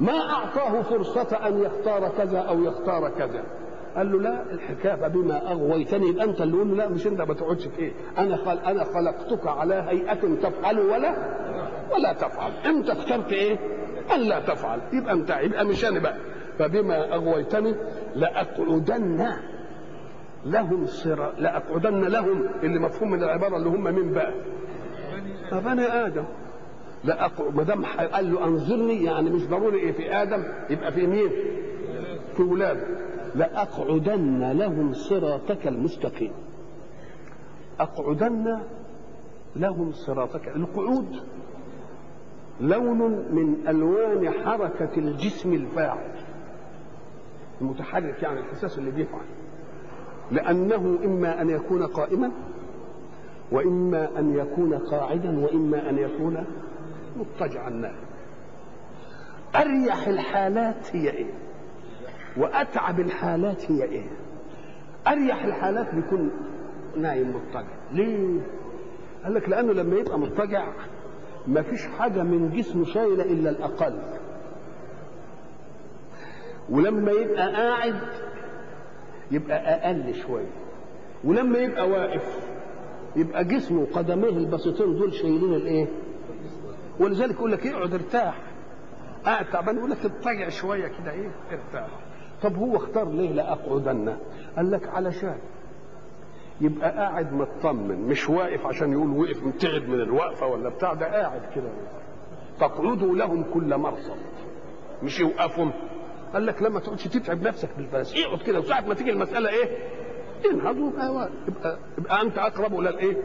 ما 0.00 0.12
أعطاه 0.30 0.82
فرصة 0.82 1.36
أن 1.46 1.58
يختار 1.62 2.08
كذا 2.18 2.38
أو 2.38 2.62
يختار 2.64 3.08
كذا. 3.18 3.42
قال 3.96 4.12
له 4.12 4.20
لا 4.20 4.42
الحكاية 4.52 5.08
بما 5.08 5.52
أغويتني. 5.52 6.08
يبقى 6.08 6.24
أنت 6.24 6.40
اللي 6.40 6.56
قول 6.56 6.78
لا 6.78 6.88
مش 6.88 7.06
أنت 7.06 7.20
ما 7.20 7.34
تقعدش 7.34 7.66
في 7.68 7.78
إيه؟ 7.78 7.92
أنا 8.18 8.36
خل... 8.36 8.58
أنا 8.58 8.84
خلقتك 8.84 9.46
على 9.46 9.74
هيئة 9.74 10.34
تفعل 10.42 10.78
ولا 10.78 11.14
ولا 11.94 12.12
تفعل. 12.12 12.52
أنت 12.66 12.90
اخترت 12.90 13.32
إيه؟ 13.32 13.58
أن 14.14 14.20
لا 14.20 14.40
تفعل. 14.40 14.80
يبقى 14.92 15.12
أنت 15.12 15.30
يبقى 15.42 15.64
مش 15.64 15.84
أنا 15.84 16.00
بقى. 16.00 16.16
فبما 16.58 17.14
أغويتني 17.14 17.74
لأقعدن 18.14 19.26
لهم 20.44 20.86
صراط 20.86 21.38
لأقعدن 21.38 22.04
لهم 22.04 22.44
اللي 22.62 22.78
مفهوم 22.78 23.10
من 23.10 23.22
العبارة 23.22 23.56
اللي 23.56 23.68
هم 23.68 23.84
مين 23.94 24.12
بقى؟ 24.12 24.32
بني 25.52 25.82
آدم 25.86 26.24
لأقعد 27.04 27.54
ما 27.56 27.62
دام 27.62 27.84
قال 27.84 28.32
له 28.32 28.44
أنظرني 28.44 29.04
يعني 29.04 29.30
مش 29.30 29.46
ضروري 29.46 29.78
إيه 29.78 29.92
في 29.92 30.22
آدم 30.22 30.44
يبقى 30.70 30.92
في 30.92 31.06
مين؟ 31.06 31.30
في 32.36 32.42
ولاده 32.42 32.86
لأقعدن 33.34 34.52
لهم 34.52 34.92
صراطك 34.92 35.66
المستقيم. 35.66 36.32
أقعدن 37.80 38.60
لهم 39.56 39.92
صراطك. 39.92 40.48
القعود 40.48 41.16
لون 42.60 42.98
من 43.34 43.68
ألوان 43.68 44.30
حركة 44.30 44.98
الجسم 44.98 45.52
الفاعل. 45.54 46.10
المتحرك 47.60 48.22
يعني 48.22 48.40
الحساس 48.40 48.78
اللي 48.78 48.90
بيفعل. 48.90 49.24
لأنه 50.32 50.98
إما 51.04 51.42
أن 51.42 51.50
يكون 51.50 51.86
قائما 51.86 52.30
وإما 53.52 54.18
أن 54.18 54.34
يكون 54.34 54.74
قاعدا 54.74 55.38
وإما 55.44 55.90
أن 55.90 55.98
يكون 55.98 56.44
مضطجعا 57.16 57.92
أريح 59.56 60.08
الحالات 60.08 60.96
هي 60.96 61.10
إيه؟ 61.10 61.30
وأتعب 62.36 63.00
الحالات 63.00 63.70
هي 63.70 63.82
إيه؟ 63.84 64.06
أريح 65.08 65.44
الحالات 65.44 65.94
بيكون 65.94 66.30
نايم 66.96 67.28
مضطجع 67.30 67.74
ليه؟ 67.92 68.40
قال 69.24 69.34
لك 69.34 69.48
لأنه 69.48 69.72
لما 69.72 69.96
يبقى 69.96 70.18
مضطجع 70.18 70.72
ما 71.46 71.62
فيش 71.62 71.86
حاجة 71.86 72.22
من 72.22 72.50
جسمه 72.50 72.84
شايلة 72.84 73.24
إلا 73.24 73.50
الأقل 73.50 73.98
ولما 76.70 77.12
يبقى 77.12 77.52
قاعد 77.52 78.00
يبقى 79.30 79.56
أقل 79.56 80.14
شوية. 80.14 80.50
ولما 81.24 81.58
يبقى 81.58 81.88
واقف 81.88 82.50
يبقى 83.16 83.44
جسمه 83.44 83.86
قدميه 83.92 84.28
البسيطين 84.28 84.94
دول 84.98 85.14
شايلين 85.14 85.54
الإيه؟ 85.54 85.86
ولذلك 87.00 87.34
يقول 87.34 87.52
لك 87.52 87.66
اقعد 87.66 87.94
ارتاح. 87.94 88.40
قاعد 89.24 89.50
تعبان 89.50 89.76
يقول 89.76 89.90
لك 89.90 90.04
اضطجع 90.04 90.48
شوية 90.48 90.86
كده 90.88 91.10
إيه؟ 91.12 91.30
ارتاح. 91.50 91.88
طب 92.42 92.56
هو 92.56 92.76
اختار 92.76 93.08
ليه 93.10 93.30
لأقعدن؟ 93.32 94.16
قال 94.56 94.70
لك 94.70 94.88
علشان. 94.88 95.38
يبقى 96.60 96.90
قاعد 96.90 97.32
مطمن 97.32 97.98
مش 98.08 98.28
واقف 98.30 98.66
عشان 98.66 98.92
يقول 98.92 99.10
وقف 99.10 99.42
متعب 99.42 99.82
من 99.88 100.00
الوقفة 100.00 100.46
ولا 100.46 100.68
بتاع 100.68 100.94
ده 100.94 101.06
قاعد 101.06 101.40
كده. 101.54 101.70
تقعدوا 102.60 103.14
لهم 103.16 103.42
كل 103.54 103.76
مرصد. 103.76 104.16
مش 105.02 105.20
يوقفهم 105.20 105.72
قال 106.34 106.46
لك 106.46 106.62
لما 106.62 106.80
تقعدش 106.80 107.04
تتعب 107.04 107.42
نفسك 107.42 107.68
بالفلس 107.76 108.14
اقعد 108.16 108.42
كده 108.42 108.58
وساعة 108.58 108.80
ما 108.88 108.94
تيجي 108.94 109.10
المسألة 109.10 109.48
إيه؟ 109.48 109.76
انهض 110.50 110.76
ويبقى 110.78 111.30
يبقى, 111.48 111.78
يبقى 111.98 112.22
انت 112.22 112.38
اقرب 112.38 112.80
إلى 112.80 112.88
الايه؟ 112.88 113.16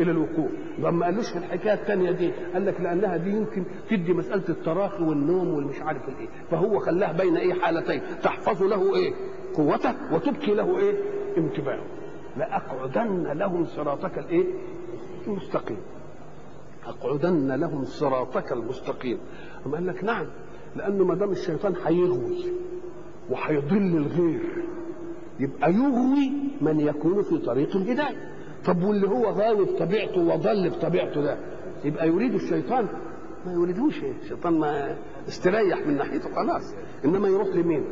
إلى 0.00 0.10
الوقوف. 0.10 0.50
يبقى 0.78 0.92
ما 0.92 1.06
قالوش 1.06 1.30
في 1.30 1.38
الحكاية 1.38 1.74
الثانية 1.74 2.10
دي 2.10 2.32
قال 2.54 2.66
لك 2.66 2.80
لأنها 2.80 3.16
دي 3.16 3.30
يمكن 3.30 3.64
تدي 3.90 4.12
مسألة 4.12 4.44
التراخي 4.48 5.02
والنوم 5.02 5.54
والمش 5.54 5.80
عارف 5.82 6.08
الايه. 6.08 6.28
فهو 6.50 6.78
خلاها 6.78 7.12
بين 7.12 7.36
إيه؟ 7.36 7.54
حالتين. 7.54 8.02
تحفظ 8.22 8.62
له 8.62 8.94
إيه؟ 8.96 9.14
قوته 9.54 9.94
وتبكي 10.14 10.54
له 10.54 10.78
إيه؟ 10.78 10.94
انتباهه. 11.38 11.84
لأقعدن 12.36 13.22
لهم 13.32 13.64
صراطك 13.64 14.18
الايه؟ 14.18 14.44
المستقيم. 15.26 15.78
أقعدن 16.86 17.52
لهم 17.60 17.84
صراطك 17.84 18.52
المستقيم. 18.52 19.18
قال 19.72 19.86
لك 19.86 20.04
نعم 20.04 20.26
لأنه 20.76 21.04
ما 21.04 21.14
دام 21.14 21.30
الشيطان 21.30 21.74
هيغوي 21.86 22.44
وهيضل 23.30 23.96
الغير 23.96 24.64
يبقى 25.40 25.72
يغوي 25.72 26.32
من 26.60 26.80
يكون 26.80 27.22
في 27.22 27.38
طريق 27.38 27.76
الهدايه 27.76 28.30
طب 28.64 28.82
واللي 28.82 29.08
هو 29.08 29.24
غاوي 29.30 29.64
بطبيعته 29.64 30.20
وضل 30.20 30.70
بطبيعته 30.70 31.22
ده 31.22 31.38
يبقى 31.84 32.08
يريد 32.08 32.34
الشيطان؟ 32.34 32.86
ما 33.46 33.52
يريدوش. 33.52 34.02
الشيطان 34.22 34.58
ما 34.58 34.96
استريح 35.28 35.86
من 35.86 35.96
ناحيته 35.96 36.28
خلاص. 36.34 36.74
إنما 37.04 37.28
يروح 37.28 37.48
لمين؟ 37.48 37.84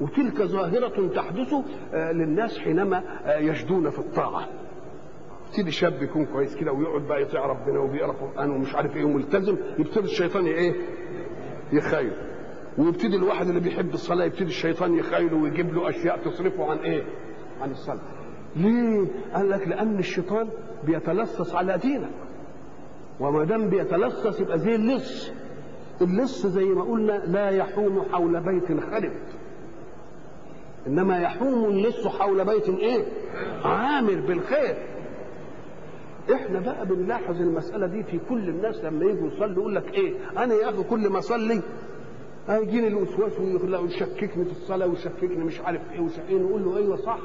وتلك 0.00 0.42
ظاهرة 0.42 1.08
تحدث 1.14 1.54
للناس 1.94 2.58
حينما 2.58 3.02
يجدون 3.38 3.90
في 3.90 3.98
الطاعة. 3.98 4.48
يبتدي 5.48 5.70
شاب 5.70 6.02
يكون 6.02 6.24
كويس 6.26 6.56
كده 6.56 6.72
ويقعد 6.72 7.02
بقى 7.02 7.22
يطيع 7.22 7.46
ربنا 7.46 7.78
وبيقرأ 7.80 8.12
قرآن 8.12 8.50
ومش 8.50 8.74
عارف 8.74 8.96
إيه 8.96 9.04
وملتزم 9.04 9.56
يبتدي 9.78 10.04
الشيطان 10.04 10.46
إيه؟ 10.46 10.74
يخيل 11.72 12.12
ويبتدي 12.78 13.16
الواحد 13.16 13.48
اللي 13.48 13.60
بيحب 13.60 13.94
الصلاة 13.94 14.24
يبتدي 14.24 14.44
الشيطان 14.44 14.94
يخيله 14.94 15.36
ويجيب 15.36 15.74
له 15.74 15.88
أشياء 15.90 16.18
تصرفه 16.18 16.70
عن 16.70 16.78
إيه؟ 16.78 17.04
عن 17.60 17.70
الصلاة. 17.70 18.00
ليه؟ 18.56 19.06
قال 19.34 19.50
لك 19.50 19.68
لأن 19.68 19.98
الشيطان 19.98 20.48
بيتلصص 20.84 21.54
على 21.54 21.78
دينك. 21.78 22.10
وما 23.20 23.44
دام 23.44 23.70
بيتلصص 23.70 24.40
يبقى 24.40 24.58
زي 24.58 24.74
اللص. 24.74 25.30
اللص 26.00 26.46
زي 26.46 26.64
ما 26.64 26.82
قلنا 26.82 27.12
لا 27.26 27.50
يحوم 27.50 28.02
حول 28.12 28.40
بيت 28.40 28.80
خرب. 28.80 29.12
إنما 30.86 31.20
يحوم 31.20 31.64
اللص 31.64 32.06
حول 32.06 32.44
بيت 32.44 32.68
إيه؟ 32.68 33.04
عامر 33.64 34.20
بالخير. 34.20 34.76
إحنا 36.34 36.60
بقى 36.60 36.86
بنلاحظ 36.86 37.40
المسألة 37.40 37.86
دي 37.86 38.02
في 38.02 38.18
كل 38.28 38.48
الناس 38.48 38.84
لما 38.84 39.04
يجوا 39.04 39.28
يصلوا 39.28 39.52
يقول 39.52 39.74
لك 39.74 39.94
إيه؟ 39.94 40.14
أنا 40.38 40.54
يا 40.54 40.68
أخي 40.70 40.82
كل 40.82 41.08
ما 41.08 41.18
أصلي 41.18 41.60
هيجيني 42.48 42.88
الوسواس 42.88 43.32
ويشككني 43.40 44.44
في 44.44 44.50
الصلاة 44.50 44.86
ويشككني 44.86 45.44
مش 45.44 45.60
عارف 45.60 45.80
إيه 45.92 46.00
وشقين 46.00 46.42
نقول 46.42 46.64
له 46.64 46.76
أيوه 46.76 46.96
صح. 46.96 47.18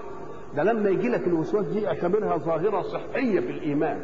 ده 0.56 0.64
لما 0.64 0.90
يجي 0.90 1.10
لك 1.10 1.28
الوسواس 1.28 1.66
دي 1.66 1.88
اعتبرها 1.88 2.38
ظاهرة 2.38 2.82
صحية 2.82 3.40
في 3.40 3.50
الإيمان. 3.52 4.00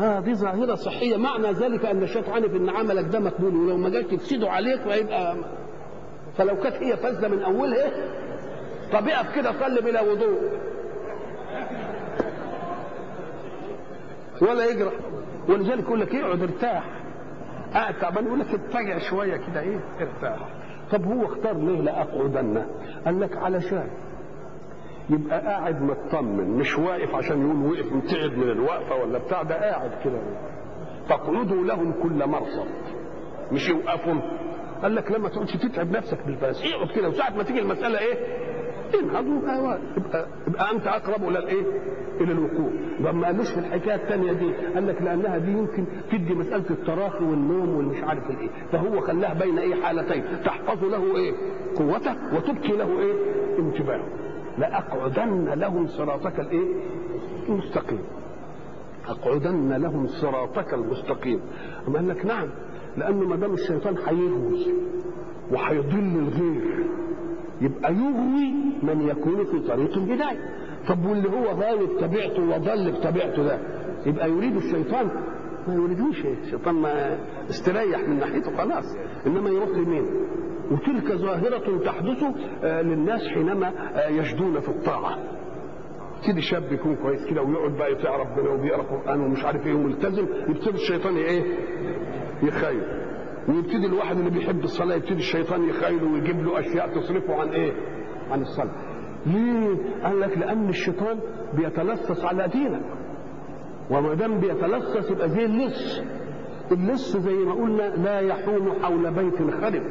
آه 0.00 0.20
دي 0.20 0.34
ظاهرة 0.34 0.74
صحية. 0.74 1.16
معنى 1.16 1.52
ذلك 1.52 1.84
أن 1.84 2.02
الشيطان 2.02 2.48
في 2.48 2.56
إن 2.56 2.68
عملك 2.68 3.04
ده 3.04 3.20
مقبول 3.20 3.56
ولو 3.56 3.76
ما 3.76 3.88
جاش 3.88 4.04
تفسده 4.04 4.50
عليك 4.50 4.86
وهيبقى 4.86 5.36
فلو 6.36 6.56
كانت 6.56 6.74
هي 6.76 6.96
فاسده 6.96 7.28
من 7.28 7.42
أولها 7.42 7.90
طب 8.92 9.08
اقف 9.08 9.34
كده 9.34 9.52
صلي 9.60 9.80
بلا 9.80 10.00
وضوء. 10.02 10.38
ولا 14.42 14.64
يجرح 14.64 14.92
ولذلك 15.48 15.82
يقول 15.84 16.00
لك 16.00 16.14
اقعد 16.14 16.42
ارتاح. 16.42 16.84
قاعد 17.74 17.94
تعبان 17.98 18.26
يقول 18.26 18.40
لك 18.40 18.46
اتجع 18.54 18.98
شوية 18.98 19.36
كده 19.36 19.60
إيه؟ 19.60 19.80
ارتاح. 20.00 20.48
طب 20.92 21.04
هو 21.04 21.24
اختار 21.24 21.52
ليه 21.56 21.80
لاقعدن 21.80 22.66
قال 23.04 23.20
لك 23.20 23.36
علشان 23.36 23.88
يبقى 25.10 25.40
قاعد 25.40 25.82
مطمن 25.82 26.50
مش 26.50 26.78
واقف 26.78 27.14
عشان 27.14 27.42
يقول 27.42 27.72
وقف 27.72 27.92
متعب 27.92 28.32
من 28.38 28.50
الوقفة 28.50 28.94
ولا 28.94 29.18
بتاع 29.18 29.42
ده 29.42 29.54
قاعد 29.70 29.90
كده. 30.04 30.18
تقعدوا 31.08 31.64
لهم 31.64 31.92
كل 32.02 32.26
مرصد. 32.26 32.68
مش 33.52 33.68
يوقفهم. 33.68 34.22
قال 34.82 34.94
لك 34.94 35.10
لما 35.12 35.28
تقعدش 35.28 35.52
تتعب 35.52 35.90
نفسك 35.90 36.18
بالبلاس 36.26 36.62
اقعد 36.74 36.88
كده. 36.96 37.08
وساعة 37.08 37.30
ما 37.36 37.42
تيجي 37.42 37.58
المسألة 37.60 37.98
إيه؟ 37.98 38.14
انهض 38.94 39.26
يبقى, 39.96 40.26
يبقى, 40.48 40.70
أنت 40.72 40.86
أقرب 40.86 41.28
إلى 41.28 41.38
الإيه؟ 41.38 41.62
إلى 42.20 42.32
الوقوف 42.32 42.72
ما 43.00 43.26
قالوش 43.26 43.50
في 43.50 43.58
الحكاية 43.60 43.94
الثانية 43.94 44.32
دي 44.32 44.52
قال 44.74 44.86
لك 44.86 45.02
لأنها 45.02 45.38
دي 45.38 45.50
يمكن 45.52 45.84
تدي 46.12 46.34
مسألة 46.34 46.64
التراخي 46.70 47.24
والنوم 47.24 47.76
والمش 47.76 48.02
عارف 48.02 48.30
الإيه 48.30 48.48
فهو 48.72 49.00
خلاها 49.00 49.34
بين 49.34 49.58
إيه 49.58 49.74
حالتين 49.82 50.24
تحفظ 50.44 50.84
له 50.84 51.16
إيه؟ 51.16 51.32
قوته 51.76 52.14
وتبكي 52.36 52.72
له 52.76 52.98
إيه؟ 53.00 53.14
انتباهه 53.58 54.04
لأقعدن 54.58 55.44
لهم 55.54 55.86
صراطك 55.86 56.40
الإيه؟ 56.40 56.66
المستقيم 57.48 58.00
أقعدن 59.08 59.72
لهم 59.72 60.06
صراطك 60.06 60.74
المستقيم 60.74 61.40
أما 61.88 61.96
قال 61.98 62.08
لك 62.08 62.26
نعم 62.26 62.48
لأنه 62.96 63.28
ما 63.28 63.36
دام 63.36 63.52
الشيطان 63.54 63.94
هيغوي 64.06 64.66
وهيضل 65.50 65.98
الغير 66.18 66.86
يبقى 67.60 67.94
يغوي 67.94 68.54
من 68.82 69.08
يكون 69.08 69.44
في 69.44 69.58
طريق 69.68 69.96
الهدايه 69.98 70.38
طب 70.88 71.04
واللي 71.06 71.28
هو 71.28 71.44
غاوي 71.44 71.86
بطبيعته 71.86 72.42
وضل 72.42 72.92
بطبيعته 72.92 73.42
ده 73.42 73.58
يبقى 74.06 74.30
يريد 74.30 74.56
الشيطان. 74.56 75.08
ما 75.68 75.74
يريدوش. 75.74 76.24
الشيطان 76.26 76.74
ما 76.74 77.18
استريح 77.50 78.00
من 78.08 78.18
ناحيته 78.18 78.56
خلاص. 78.56 78.84
إنما 79.26 79.50
يروح 79.50 79.68
لمين؟ 79.68 80.04
وتلك 80.70 81.12
ظاهرة 81.12 81.78
تحدث 81.84 82.24
للناس 82.62 83.20
حينما 83.34 83.72
يجدون 84.10 84.60
في 84.60 84.68
الطاعة. 84.68 85.18
يبتدي 86.18 86.40
شاب 86.42 86.72
يكون 86.72 86.96
كويس 86.96 87.26
كده 87.26 87.42
ويقعد 87.42 87.72
بقى 87.72 87.92
يطيع 87.92 88.16
ربنا 88.16 88.50
وبيقرأ 88.50 88.82
قرآن 88.82 89.20
ومش 89.20 89.44
عارف 89.44 89.66
إيه 89.66 89.74
وملتزم 89.74 90.26
يبتدي 90.48 90.70
الشيطان 90.74 91.16
إيه؟ 91.16 91.42
يخيل 92.42 92.82
ويبتدي 93.48 93.86
الواحد 93.86 94.18
اللي 94.18 94.30
بيحب 94.30 94.64
الصلاة 94.64 94.94
يبتدي 94.96 95.14
الشيطان 95.18 95.68
يخيله 95.68 96.12
ويجيب 96.12 96.44
له 96.44 96.60
أشياء 96.60 96.88
تصرفه 96.94 97.34
عن 97.34 97.48
إيه؟ 97.48 97.72
عن 98.30 98.42
الصلاة. 98.42 98.74
ليه؟ 99.26 99.76
قال 100.04 100.20
لك 100.20 100.38
لأن 100.38 100.68
الشيطان 100.68 101.18
بيتلصص 101.54 102.24
على 102.24 102.48
دينك. 102.48 102.82
وما 103.90 104.14
دام 104.14 104.40
بيتلصص 104.40 105.10
يبقى 105.10 105.28
زي 105.28 105.44
اللص. 105.44 106.00
اللص 106.72 107.16
زي 107.16 107.34
ما 107.34 107.52
قلنا 107.54 107.96
لا 107.96 108.20
يحوم 108.20 108.72
حول 108.82 109.10
بيت 109.14 109.50
خرب. 109.60 109.82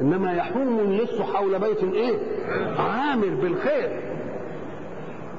إنما 0.00 0.32
يحوم 0.32 0.78
اللص 0.80 1.20
حول 1.20 1.58
بيت 1.58 1.84
إيه؟ 1.84 2.18
عامر 2.78 3.34
بالخير. 3.42 4.12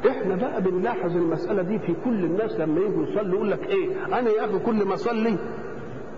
إحنا 0.09 0.35
بقى 0.35 0.61
بنلاحظ 0.61 1.17
المسألة 1.17 1.61
دي 1.61 1.79
في 1.79 1.93
كل 2.05 2.25
الناس 2.25 2.59
لما 2.59 2.81
يجوا 2.81 3.03
يصلوا 3.03 3.35
يقول 3.35 3.51
لك 3.51 3.67
إيه 3.67 4.05
أنا 4.19 4.29
يا 4.29 4.45
أخي 4.45 4.59
كل 4.59 4.85
ما 4.85 4.93
أصلي 4.93 5.37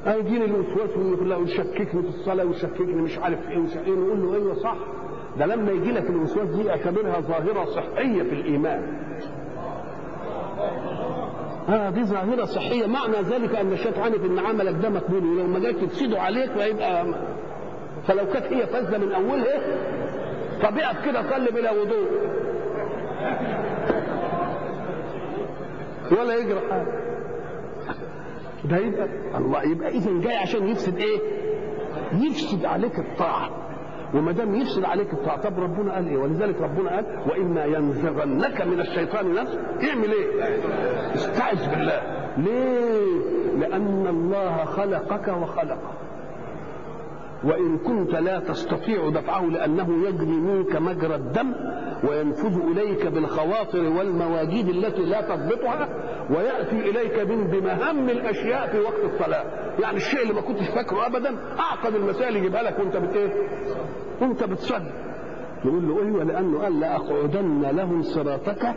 هيجيني 0.06 0.46
الوسواس 0.46 0.98
ويشككني 1.38 2.02
في 2.02 2.08
الصلاة 2.10 2.46
ويشككني 2.46 3.02
مش 3.02 3.18
عارف 3.18 3.50
إيه 3.50 3.58
وش 3.58 3.78
إيه 3.78 3.94
نقول 3.94 4.22
له 4.22 4.34
أيوه 4.36 4.54
صح. 4.56 4.76
ده 5.40 5.46
لما 5.46 5.72
يجي 5.72 5.92
لك 5.92 6.10
الوسواس 6.10 6.50
دي 6.50 6.70
اعتبرها 6.70 7.20
ظاهرة 7.20 7.66
صحية 7.66 8.24
في 8.24 8.34
الإيمان. 8.34 8.98
آه 11.70 11.90
دي 11.90 12.04
ظاهرة 12.04 12.46
صحية. 12.46 12.86
معنى 12.88 13.18
ذلك 13.22 13.56
أن 13.56 13.74
الشيطان 13.74 14.04
عارف 14.04 14.26
إن 14.26 14.40
عملك 14.40 14.76
ده 14.82 14.90
مقبول 14.90 15.26
ولو 15.26 15.48
ما 15.48 15.60
جاش 15.60 15.76
تفسده 15.76 16.22
عليك 16.22 16.52
فيبقى 16.52 17.06
فلو 18.08 18.26
كانت 18.34 18.46
هي 18.46 18.68
فاسدة 18.68 18.98
من 18.98 19.12
اولها 19.12 19.60
طب 20.64 20.78
اقف 20.80 21.06
كده 21.06 21.22
صلي 21.30 21.52
بلا 21.52 21.72
وضوء. 21.72 22.08
ولا 26.20 26.36
يجرى 26.36 26.60
حاجة. 26.72 27.15
ده 28.66 28.78
يبقى 28.78 29.08
الله 29.38 29.64
يبقى 29.64 29.90
اذا 29.90 30.12
جاي 30.22 30.36
عشان 30.36 30.68
يفسد 30.68 30.98
إيه؟ 30.98 31.20
يفسد 32.14 32.66
عليك 32.66 33.00
الطاعة 33.00 33.50
وما 34.14 34.32
دام 34.32 34.56
يفسد 34.56 34.84
عليك 34.84 35.14
الطاعة 35.14 35.42
طب 35.42 35.60
ربنا 35.60 35.94
قال 35.94 36.08
إيه؟ 36.08 36.18
ولذلك 36.18 36.62
ربنا 36.62 36.96
قال 36.96 37.06
وإما 37.30 37.66
ينزغنك 37.66 38.62
من 38.62 38.80
الشيطان 38.80 39.32
نزغ 39.32 39.60
اعمل 39.90 40.12
إيه؟ 40.12 40.56
استعذ 41.16 41.70
بالله 41.70 42.02
ليه؟ 42.38 43.20
لأن 43.60 44.08
الله 44.08 44.66
خلقك 44.66 45.28
وخلقه 45.28 45.92
وإن 47.44 47.78
كنت 47.78 48.12
لا 48.12 48.40
تستطيع 48.40 49.10
دفعه 49.10 49.46
لأنه 49.46 50.08
يجري 50.08 50.26
منك 50.38 50.76
مجرى 50.76 51.16
الدم 51.16 51.54
وينفذ 52.10 52.60
إليك 52.72 53.08
بالخواطر 53.08 53.80
والمواجيد 53.80 54.70
التي 54.70 55.02
لا 55.06 55.22
تضبطها 55.22 55.90
ويأتي 56.30 56.80
إليك 56.90 57.20
من 57.20 57.48
بمهام 57.48 58.10
الأشياء 58.10 58.68
في 58.68 58.80
وقت 58.80 59.14
الصلاة. 59.14 59.44
يعني 59.80 59.98
الشيء 59.98 60.22
اللي 60.22 60.34
ما 60.34 60.42
كنتش 60.42 60.68
فاكره 60.70 61.06
أبدا 61.06 61.36
أعقد 61.60 61.96
المسائل 61.96 62.36
يجيبها 62.36 62.64
لك 62.64 62.80
وأنت 62.80 62.98
بت 62.98 63.16
إيه؟ 63.16 63.30
وأنت 64.22 64.44
بتصلي. 64.44 64.92
يقول 65.66 65.88
له 65.88 66.04
أيوه 66.04 66.24
لأنه 66.24 66.60
قال 66.64 66.80
لأقعدن 66.80 67.62
لهم 67.62 68.02
صراطك 68.02 68.76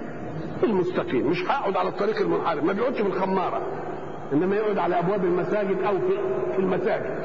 المستقيم. 0.64 1.26
مش 1.30 1.44
هقعد 1.50 1.76
على 1.76 1.88
الطريق 1.88 2.20
المنحرف 2.20 2.64
ما 2.64 2.72
بيقعدش 2.72 3.00
في 3.00 3.06
الخمارة 3.06 3.62
إنما 4.32 4.56
يقعد 4.56 4.78
على 4.78 4.98
أبواب 4.98 5.24
المساجد 5.24 5.82
أو 5.82 5.98
في 6.52 6.58
المساجد 6.58 7.20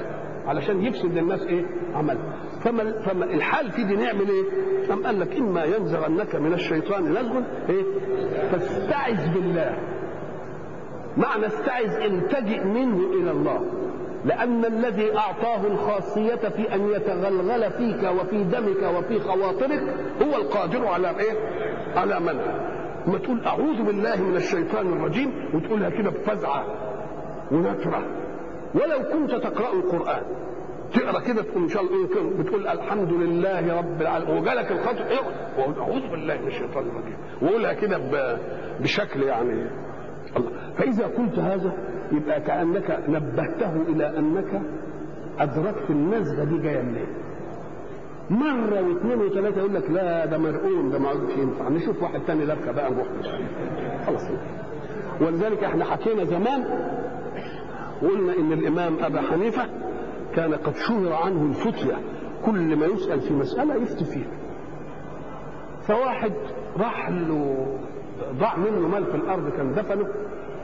علشان 0.45 0.81
يفسد 0.85 1.17
للناس 1.17 1.41
إيه؟ 1.41 1.65
عمل. 1.95 2.17
فما 2.63 2.91
فما 3.01 3.25
الحال 3.25 3.71
في 3.71 3.83
دي 3.83 3.95
نعمل 3.95 4.29
إيه؟ 4.29 4.43
قام 4.89 5.05
قال 5.05 5.19
لك 5.19 5.35
إما 5.37 5.63
ينزغنك 5.63 6.35
من 6.35 6.53
الشيطان 6.53 7.03
نزغ 7.03 7.41
إيه؟ 7.69 7.83
فاستعذ 8.51 9.33
بالله. 9.33 9.77
معنى 11.17 11.47
استعذ 11.47 12.01
التجئ 12.01 12.63
منه 12.63 12.97
إلى 12.97 13.31
الله. 13.31 13.65
لأن 14.25 14.65
الذي 14.65 15.17
أعطاه 15.17 15.67
الخاصية 15.67 16.35
في 16.35 16.75
أن 16.75 16.89
يتغلغل 16.89 17.71
فيك 17.71 18.03
وفي 18.03 18.43
دمك 18.43 18.95
وفي 18.97 19.19
خواطرك 19.19 19.83
هو 20.21 20.35
القادر 20.35 20.87
على 20.87 21.09
إيه؟ 21.09 21.33
على 21.95 22.19
منع. 22.19 22.73
ما 23.07 23.17
تقول 23.17 23.45
أعوذ 23.45 23.83
بالله 23.83 24.21
من 24.21 24.35
الشيطان 24.35 24.87
الرجيم 24.93 25.49
وتقولها 25.53 25.89
كده 25.89 26.09
بفزعة 26.09 26.65
ونكرة. 27.51 28.03
ولو 28.75 29.03
كنت 29.13 29.31
تقرأ 29.31 29.73
القرآن. 29.73 30.23
تقرا 30.93 31.19
كده 31.19 31.41
تقول 31.41 31.63
ان 31.63 31.69
شاء 31.69 31.81
الله 31.83 32.07
بتقول 32.39 32.67
الحمد 32.67 33.13
لله 33.13 33.77
رب 33.77 34.01
العالمين. 34.01 34.37
وجالك 34.37 34.71
الخطر 34.71 35.01
اقرأ. 35.01 35.81
أعوذ 35.81 36.11
بالله 36.11 36.37
من 36.41 36.47
الشيطان 36.47 36.83
الرجيم. 36.87 37.17
وقولها 37.41 37.73
كده 37.73 37.97
بشكل 38.79 39.23
يعني 39.23 39.67
الله. 40.37 40.51
فإذا 40.77 41.05
قلت 41.05 41.39
هذا 41.39 41.73
يبقى 42.11 42.41
كأنك 42.41 42.99
نبهته 43.09 43.75
إلى 43.81 44.17
أنك 44.17 44.61
أدركت 45.39 45.89
النزغه 45.89 46.43
دي 46.43 46.57
جاية 46.57 46.81
منين. 46.81 47.07
مرة 48.29 48.81
واثنين 48.87 49.21
وثلاثة 49.21 49.57
يقول 49.57 49.73
لك 49.75 49.89
لا 49.91 50.25
ده 50.25 50.37
مرقوم 50.37 50.89
ده 50.91 50.99
ما 50.99 51.09
عادش 51.09 51.37
ينفع. 51.37 51.69
نشوف 51.69 52.03
واحد 52.03 52.19
تاني 52.27 52.45
لبكة 52.45 52.71
بقى 52.71 52.91
نروح 52.91 53.07
خلاص. 54.05 54.27
ولذلك 55.21 55.63
إحنا 55.63 55.85
حكينا 55.85 56.23
زمان 56.25 56.63
وقلنا 58.03 58.33
إن 58.37 58.53
الإمام 58.53 58.97
أبا 59.03 59.21
حنيفة 59.21 59.65
كان 60.35 60.53
قد 60.53 60.73
شهر 60.75 61.13
عنه 61.13 61.45
الفتية. 61.45 61.97
كل 62.45 62.75
ما 62.75 62.85
يسأل 62.85 63.21
في 63.21 63.33
مسألة 63.33 63.75
يفتي 63.75 64.05
فيها 64.05 64.31
فواحد 65.87 66.33
راح 66.77 67.09
له 67.09 67.67
ضاع 68.39 68.57
منه 68.57 68.87
مال 68.87 69.05
في 69.05 69.15
الأرض 69.15 69.49
كان 69.49 69.73
دفنه 69.73 70.07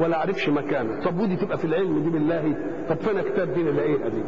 ولا 0.02 0.18
عرفش 0.18 0.50
مكانه. 0.50 1.04
طب 1.04 1.20
ودي 1.20 1.36
تبقى 1.36 1.58
في 1.58 1.66
العلم 1.66 2.00
دي 2.04 2.10
بالله؟ 2.10 2.56
طب 2.90 2.96
فين 2.96 3.22
كتاب 3.22 3.54
دين 3.54 3.68
الاقيها 3.68 4.10
دي 4.10 4.24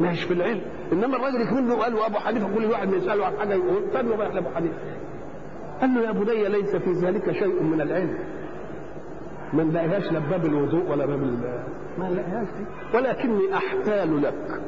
مش 0.00 0.24
في 0.24 0.34
العلم. 0.34 0.60
إنما 0.92 1.16
الراجل 1.16 1.40
يكمل 1.40 1.72
قال 1.82 1.92
له 1.92 2.06
أبو 2.06 2.16
حنيفة 2.18 2.54
كل 2.54 2.64
واحد 2.64 2.92
يسأله 2.92 3.26
عن 3.26 3.32
حاجة 3.38 3.54
يقول 3.54 3.84
استنوا 3.84 4.16
بقى 4.16 4.34
لأبو 4.34 4.48
حنيفة؟ 4.48 4.74
قال 5.80 5.94
له 5.94 6.00
يا 6.00 6.12
بني 6.12 6.48
ليس 6.48 6.76
في 6.76 6.92
ذلك 6.92 7.32
شيء 7.32 7.62
من 7.62 7.80
العلم. 7.80 8.18
ما 9.52 9.62
نلاقيهاش 9.64 10.12
لا 10.12 10.18
باب 10.18 10.46
الوضوء 10.46 10.90
ولا 10.90 11.06
باب 11.06 11.20
ما 11.98 12.08
نلاقيهاش 12.08 12.46
دي 12.58 12.64
ولكني 12.96 13.54
أحتال 13.54 14.22
لك. 14.22 14.60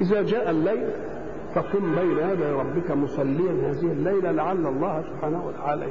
إذا 0.00 0.22
جاء 0.22 0.50
الليل 0.50 0.90
فقم 1.54 1.94
بين 1.94 2.18
يدي 2.18 2.44
ربك 2.44 2.90
مصليا 2.90 3.70
هذه 3.70 3.92
الليلة 3.92 4.30
لعل 4.30 4.66
الله 4.66 5.02
سبحانه 5.02 5.46
وتعالى 5.46 5.86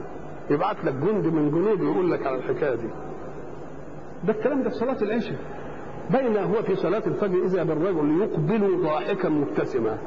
يبعث 0.49 0.85
لك 0.85 0.93
جند 0.93 1.27
من 1.27 1.51
جنوده 1.51 1.83
يقول 1.83 2.11
لك 2.11 2.27
على 2.27 2.35
الحكاية 2.37 2.75
دي. 2.75 2.89
ده 4.23 4.33
الكلام 4.33 4.63
ده 4.63 4.69
في 4.69 4.75
صلاة 4.75 4.97
العشاء. 5.01 5.37
بين 6.11 6.37
هو 6.37 6.63
في 6.63 6.75
صلاة 6.75 7.03
الفجر 7.07 7.43
إذا 7.45 7.63
بالرجل 7.63 8.21
يقبل 8.21 8.81
ضاحكا 8.83 9.29
مبتسما. 9.29 9.97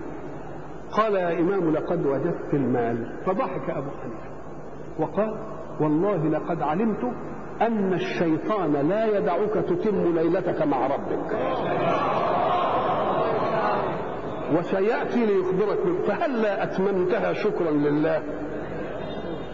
قال 0.91 1.15
يا 1.15 1.41
إمام 1.41 1.73
لقد 1.73 2.07
وجدت 2.07 2.55
المال. 2.55 3.13
فضحك 3.27 3.71
أبو 3.71 3.91
حنيفة. 4.03 4.33
وقال 4.99 5.39
والله 5.83 6.29
لقد 6.29 6.63
علمت 6.63 7.05
أن 7.61 7.93
الشيطان 7.93 8.73
لا 8.89 9.19
يدعك 9.19 9.53
تتم 9.53 10.15
ليلتك 10.15 10.63
مع 10.63 10.87
ربك. 10.87 11.37
وسيأتي 14.59 15.27
ليخبرك 15.27 15.79
فهلا 16.07 16.63
أتممتها 16.63 17.33
شكرا 17.33 17.71
لله؟ 17.71 18.23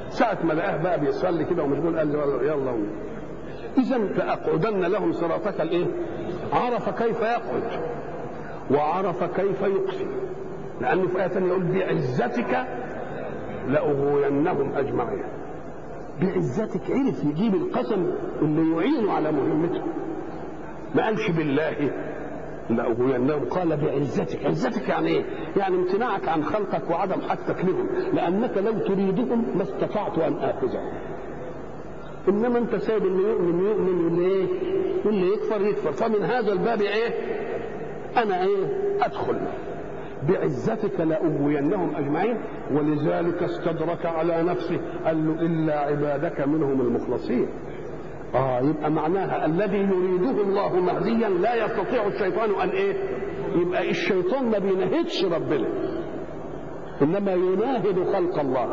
ساعة 0.08 0.38
ما 0.44 0.52
لقاه 0.52 0.76
بقى 0.82 1.00
بيصلي 1.00 1.44
كده 1.44 1.62
ومشغول 1.62 1.98
قال 1.98 2.12
له 2.12 2.42
يلا 2.42 2.72
إذا 3.78 4.06
فأقعدن 4.14 4.80
لهم 4.80 5.12
صراطك 5.12 5.60
الإيه؟ 5.60 5.86
عرف 6.52 7.02
كيف 7.02 7.20
يخرج 7.20 7.80
وعرف 8.70 9.24
كيف 9.24 9.62
يقسم 9.62 10.08
لأنه 10.80 11.06
في 11.06 11.28
ثانية 11.28 11.48
يقول 11.48 11.62
بعزتك 11.62 12.66
لأغوينهم 13.68 14.72
أجمعين. 14.76 15.24
بعزتك. 16.20 16.90
عرف 16.90 17.24
يجيب 17.24 17.54
القسم 17.54 18.12
اللي 18.42 18.76
يعينه 18.76 19.12
على 19.12 19.32
مهمته. 19.32 19.82
ما 20.94 21.04
قالش 21.04 21.30
بالله. 21.30 21.90
لأغوينهم 22.70 23.44
قال 23.44 23.76
بعزتك. 23.76 24.46
عزتك 24.46 24.88
يعني 24.88 25.08
إيه؟ 25.08 25.24
يعني 25.56 25.76
امتناعك 25.76 26.28
عن 26.28 26.44
خلقك 26.44 26.90
وعدم 26.90 27.20
حاجتك 27.20 27.64
لهم. 27.64 27.88
لأنك 28.12 28.56
لو 28.56 28.72
تريدهم 28.72 29.56
ما 29.56 29.62
استطعت 29.62 30.18
أن 30.18 30.34
آخذهم. 30.34 30.92
إنما 32.28 32.58
أنت 32.58 32.76
سايب 32.76 33.06
اللي 33.06 33.22
يؤمن 33.22 33.60
يؤمن 33.60 34.04
واللي 34.04 34.26
إيه؟ 34.26 34.46
واللي 35.04 35.32
يكفر 35.32 35.60
يكفر. 35.60 35.92
فمن 35.92 36.22
هذا 36.24 36.52
الباب 36.52 36.80
إيه؟ 36.80 37.14
أنا 38.16 38.42
إيه؟ 38.42 38.66
أدخل. 39.00 39.36
بعزتك 40.28 41.00
لأغوينهم 41.00 41.94
أجمعين 41.96 42.36
ولذلك 42.72 43.42
استدرك 43.42 44.06
على 44.06 44.42
نفسه 44.42 44.80
قال 45.04 45.26
له 45.26 45.42
إلا 45.46 45.80
عبادك 45.80 46.40
منهم 46.40 46.80
المخلصين. 46.80 47.48
آه 48.34 48.60
يبقى 48.60 48.90
معناها 48.90 49.46
الذي 49.46 49.78
يريده 49.78 50.42
الله 50.42 50.76
مهديا 50.80 51.28
لا 51.28 51.64
يستطيع 51.64 52.06
الشيطان 52.06 52.50
أن 52.62 52.68
إيه؟ 52.68 52.94
يبقى 53.54 53.90
الشيطان 53.90 54.50
ما 54.50 54.58
بينهدش 54.58 55.24
ربنا. 55.24 55.68
إنما 57.02 57.32
يناهد 57.32 58.04
خلق 58.12 58.40
الله. 58.40 58.68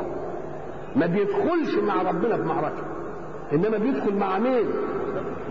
ما 0.96 1.06
بيدخلش 1.06 1.76
مع 1.88 2.02
ربنا 2.02 2.38
في 2.38 2.44
معركة. 2.44 2.84
إنما 3.54 3.78
بيدخل 3.78 4.16
مع 4.16 4.40
مين؟ 4.40 4.66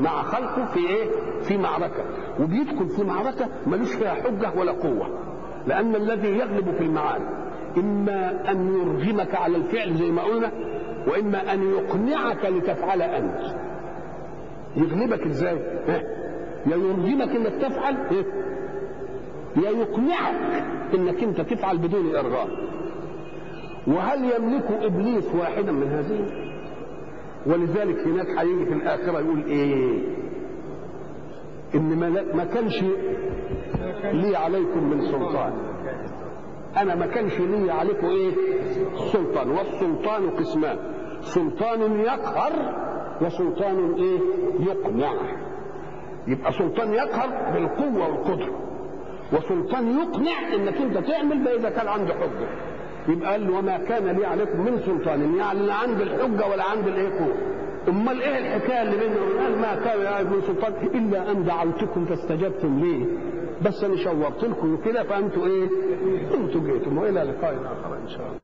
مع 0.01 0.23
خلقه 0.23 0.65
في 0.65 0.79
إيه؟ 0.79 1.11
في 1.43 1.59
معركة. 1.59 2.05
وبيدخل 2.41 2.89
في 2.89 3.05
معركة 3.05 3.49
ملوش 3.67 3.95
فيها 3.95 4.15
حجة 4.15 4.53
ولا 4.57 4.73
قوة. 4.73 5.09
لأن 5.67 5.95
الذي 5.95 6.29
يغلب 6.29 6.71
في 6.79 6.85
المعاني 6.85 7.25
إما 7.77 8.51
أن 8.51 8.75
يرغمك 8.75 9.35
على 9.35 9.57
الفعل 9.57 9.95
زي 9.95 10.11
ما 10.11 10.23
قلنا 10.23 10.51
وإما 11.07 11.53
أن 11.55 11.63
يقنعك 11.63 12.45
لتفعل 12.47 13.03
أنت 13.03 13.41
يغلبك 14.77 15.27
إزاي؟ 15.27 15.59
يا 16.67 16.77
يرغمك 16.77 17.37
إنك 17.37 17.53
تفعل 17.63 17.97
يا 19.57 19.71
يقنعك 19.71 20.65
إنك 20.95 21.23
أنت 21.23 21.41
تفعل 21.41 21.79
بدون 21.79 22.17
إرغام 22.17 22.49
وهل 23.87 24.19
يملك 24.25 24.71
إبليس 24.71 25.35
واحدا 25.35 25.73
من 25.73 25.89
هذه؟ 25.89 26.27
ولذلك 27.47 27.99
هناك 27.99 28.27
هيجي 28.39 28.67
في 28.67 28.73
الآخرة 28.73 29.21
يقول 29.21 29.45
إيه؟ 29.47 29.99
إن 31.75 31.99
ما 32.35 32.45
كانش 32.45 32.85
لي 34.13 34.37
عليكم 34.37 34.91
من 34.91 35.01
سلطان. 35.01 35.53
أنا 36.77 36.95
ما 36.95 37.07
كانش 37.07 37.41
لي 37.41 37.71
عليكم 37.71 38.07
إيه؟ 38.07 38.33
سلطان. 39.13 39.51
والسلطان 39.51 40.31
قسمان. 40.31 40.77
سلطان 41.21 42.01
يقهر 42.01 42.53
وسلطان 43.21 43.95
إيه؟ 43.95 44.19
يقنع. 44.69 45.13
يبقى 46.27 46.53
سلطان 46.53 46.93
يقهر 46.95 47.53
بالقوة 47.55 48.09
والقدرة. 48.09 48.61
وسلطان 49.33 49.99
يقنع 49.99 50.55
إنك 50.55 50.77
أنت 50.77 50.99
تعمل 50.99 51.45
ده 51.45 51.57
إذا 51.57 51.71
كان 51.71 51.89
عنده 51.89 52.15
حجة. 52.15 52.49
يبقى 53.09 53.31
قال 53.31 53.51
وما 53.51 53.79
كان 53.79 54.07
لي 54.17 54.27
عليكم 54.27 54.61
من 54.61 54.79
سلطان. 54.79 55.35
يعني 55.37 55.61
لا 55.67 55.75
عندي 55.75 56.03
الحجة 56.03 56.47
ولا 56.47 56.65
عندي 56.65 56.91
الإيه 56.91 57.09
قوة 57.19 57.35
أمال 57.89 58.23
إيه 58.23 58.39
الحكاية 58.39 58.83
اللي 58.83 58.97
بيننا 58.97 59.43
قال 59.43 59.59
ما 59.59 59.75
كان 59.85 59.99
لي 60.25 60.31
من 60.31 60.41
سلطان. 60.43 60.73
إلا 60.95 61.31
أن 61.31 61.45
دعوتكم 61.45 62.05
فاستجبتم 62.05 62.81
لي. 62.81 63.07
بس 63.65 63.85
أنا 63.85 63.97
شورت 64.05 64.45
لكم 64.45 64.77
كده 64.85 65.03
فأنتوا 65.03 65.47
إيه؟ 65.47 65.69
أنتوا 66.35 66.61
جيتم 66.61 66.99
وإلى 66.99 67.21
لقاء 67.23 67.55
آخر 67.55 67.97
إن 67.97 68.09
شاء 68.09 68.27
الله. 68.27 68.39